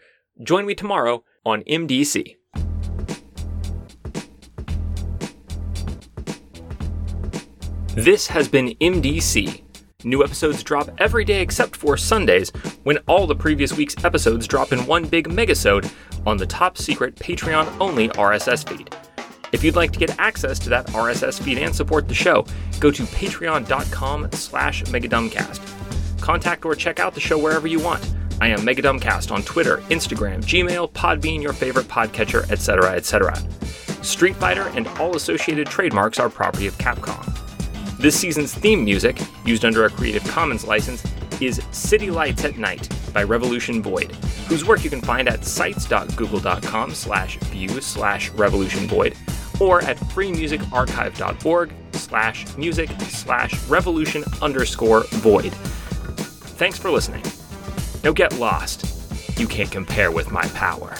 join 0.43 0.67
me 0.67 0.75
tomorrow 0.75 1.25
on 1.45 1.63
MDC. 1.63 2.37
This 7.95 8.27
has 8.27 8.47
been 8.47 8.75
MDC. 8.81 9.63
New 10.05 10.23
episodes 10.23 10.63
drop 10.63 10.91
every 10.99 11.25
day 11.25 11.41
except 11.41 11.75
for 11.75 11.97
Sundays, 11.97 12.51
when 12.85 12.99
all 13.09 13.27
the 13.27 13.35
previous 13.35 13.73
week's 13.73 14.05
episodes 14.05 14.47
drop 14.47 14.73
in 14.73 14.87
one 14.87 15.07
big 15.07 15.29
megasode 15.29 15.91
on 16.27 16.37
the 16.37 16.47
top 16.47 16.77
secret 16.77 17.17
Patreon 17.17 17.67
only 17.81 18.09
RSS 18.11 18.69
feed. 18.69 18.95
If 19.53 19.65
you'd 19.65 19.77
like 19.77 19.93
to 19.93 19.99
get 19.99 20.19
access 20.19 20.59
to 20.61 20.69
that 20.69 20.87
RSS 20.89 21.41
feed 21.41 21.59
and 21.59 21.75
support 21.75 22.09
the 22.09 22.15
show, 22.15 22.45
go 22.81 22.91
to 22.91 23.05
patreon.com 23.05 24.31
slash 24.33 24.83
megadumbcast. 24.85 26.21
Contact 26.21 26.65
or 26.65 26.75
check 26.75 27.01
out 27.01 27.15
the 27.15 27.21
show 27.21 27.39
wherever 27.39 27.67
you 27.67 27.81
want. 27.81 28.16
I 28.39 28.49
am 28.49 28.61
Megadumbcast 28.61 29.33
on 29.33 29.43
Twitter, 29.45 29.79
Instagram, 29.89 30.43
Gmail, 30.43 30.93
Podbean, 30.93 31.43
your 31.43 31.55
favorite 31.55 31.89
podcatcher, 31.89 32.51
etc., 32.51 32.93
etc. 32.93 33.35
Street 34.03 34.37
Fighter 34.37 34.71
and 34.75 34.87
all 34.99 35.17
associated 35.17 35.69
trademarks 35.69 36.19
are 36.19 36.29
property 36.29 36.67
of 36.67 36.77
Capcom. 36.77 37.25
This 37.99 38.19
season's 38.19 38.53
theme 38.53 38.85
music, 38.85 39.19
used 39.47 39.65
under 39.65 39.87
a 39.87 39.91
Creative 39.91 40.23
Commons 40.25 40.67
license, 40.67 41.03
is 41.41 41.63
City 41.71 42.11
Lights 42.11 42.45
at 42.45 42.59
Night 42.59 42.89
by 43.15 43.23
Revolution 43.23 43.83
Void, 43.83 44.13
whose 44.49 44.67
work 44.67 44.85
you 44.85 44.91
can 44.91 45.01
find 45.01 45.29
at 45.29 45.45
sites.google.com 45.45 46.93
slash 46.93 47.39
view 47.39 47.81
slash 47.81 48.29
revolution 48.31 48.87
void 48.87 49.17
or 49.61 49.81
at 49.83 49.97
freemusicarchive.org 49.97 51.73
slash 51.93 52.57
music 52.59 52.91
slash 53.09 53.67
revolution 53.67 54.25
underscore 54.43 55.05
void. 55.05 55.53
Thanks 56.59 56.79
for 56.79 56.91
listening. 56.91 57.23
Don't 58.07 58.17
get 58.17 58.39
lost. 58.39 58.87
You 59.37 59.49
can't 59.49 59.69
compare 59.69 60.13
with 60.13 60.31
my 60.31 60.47
power. 60.55 60.95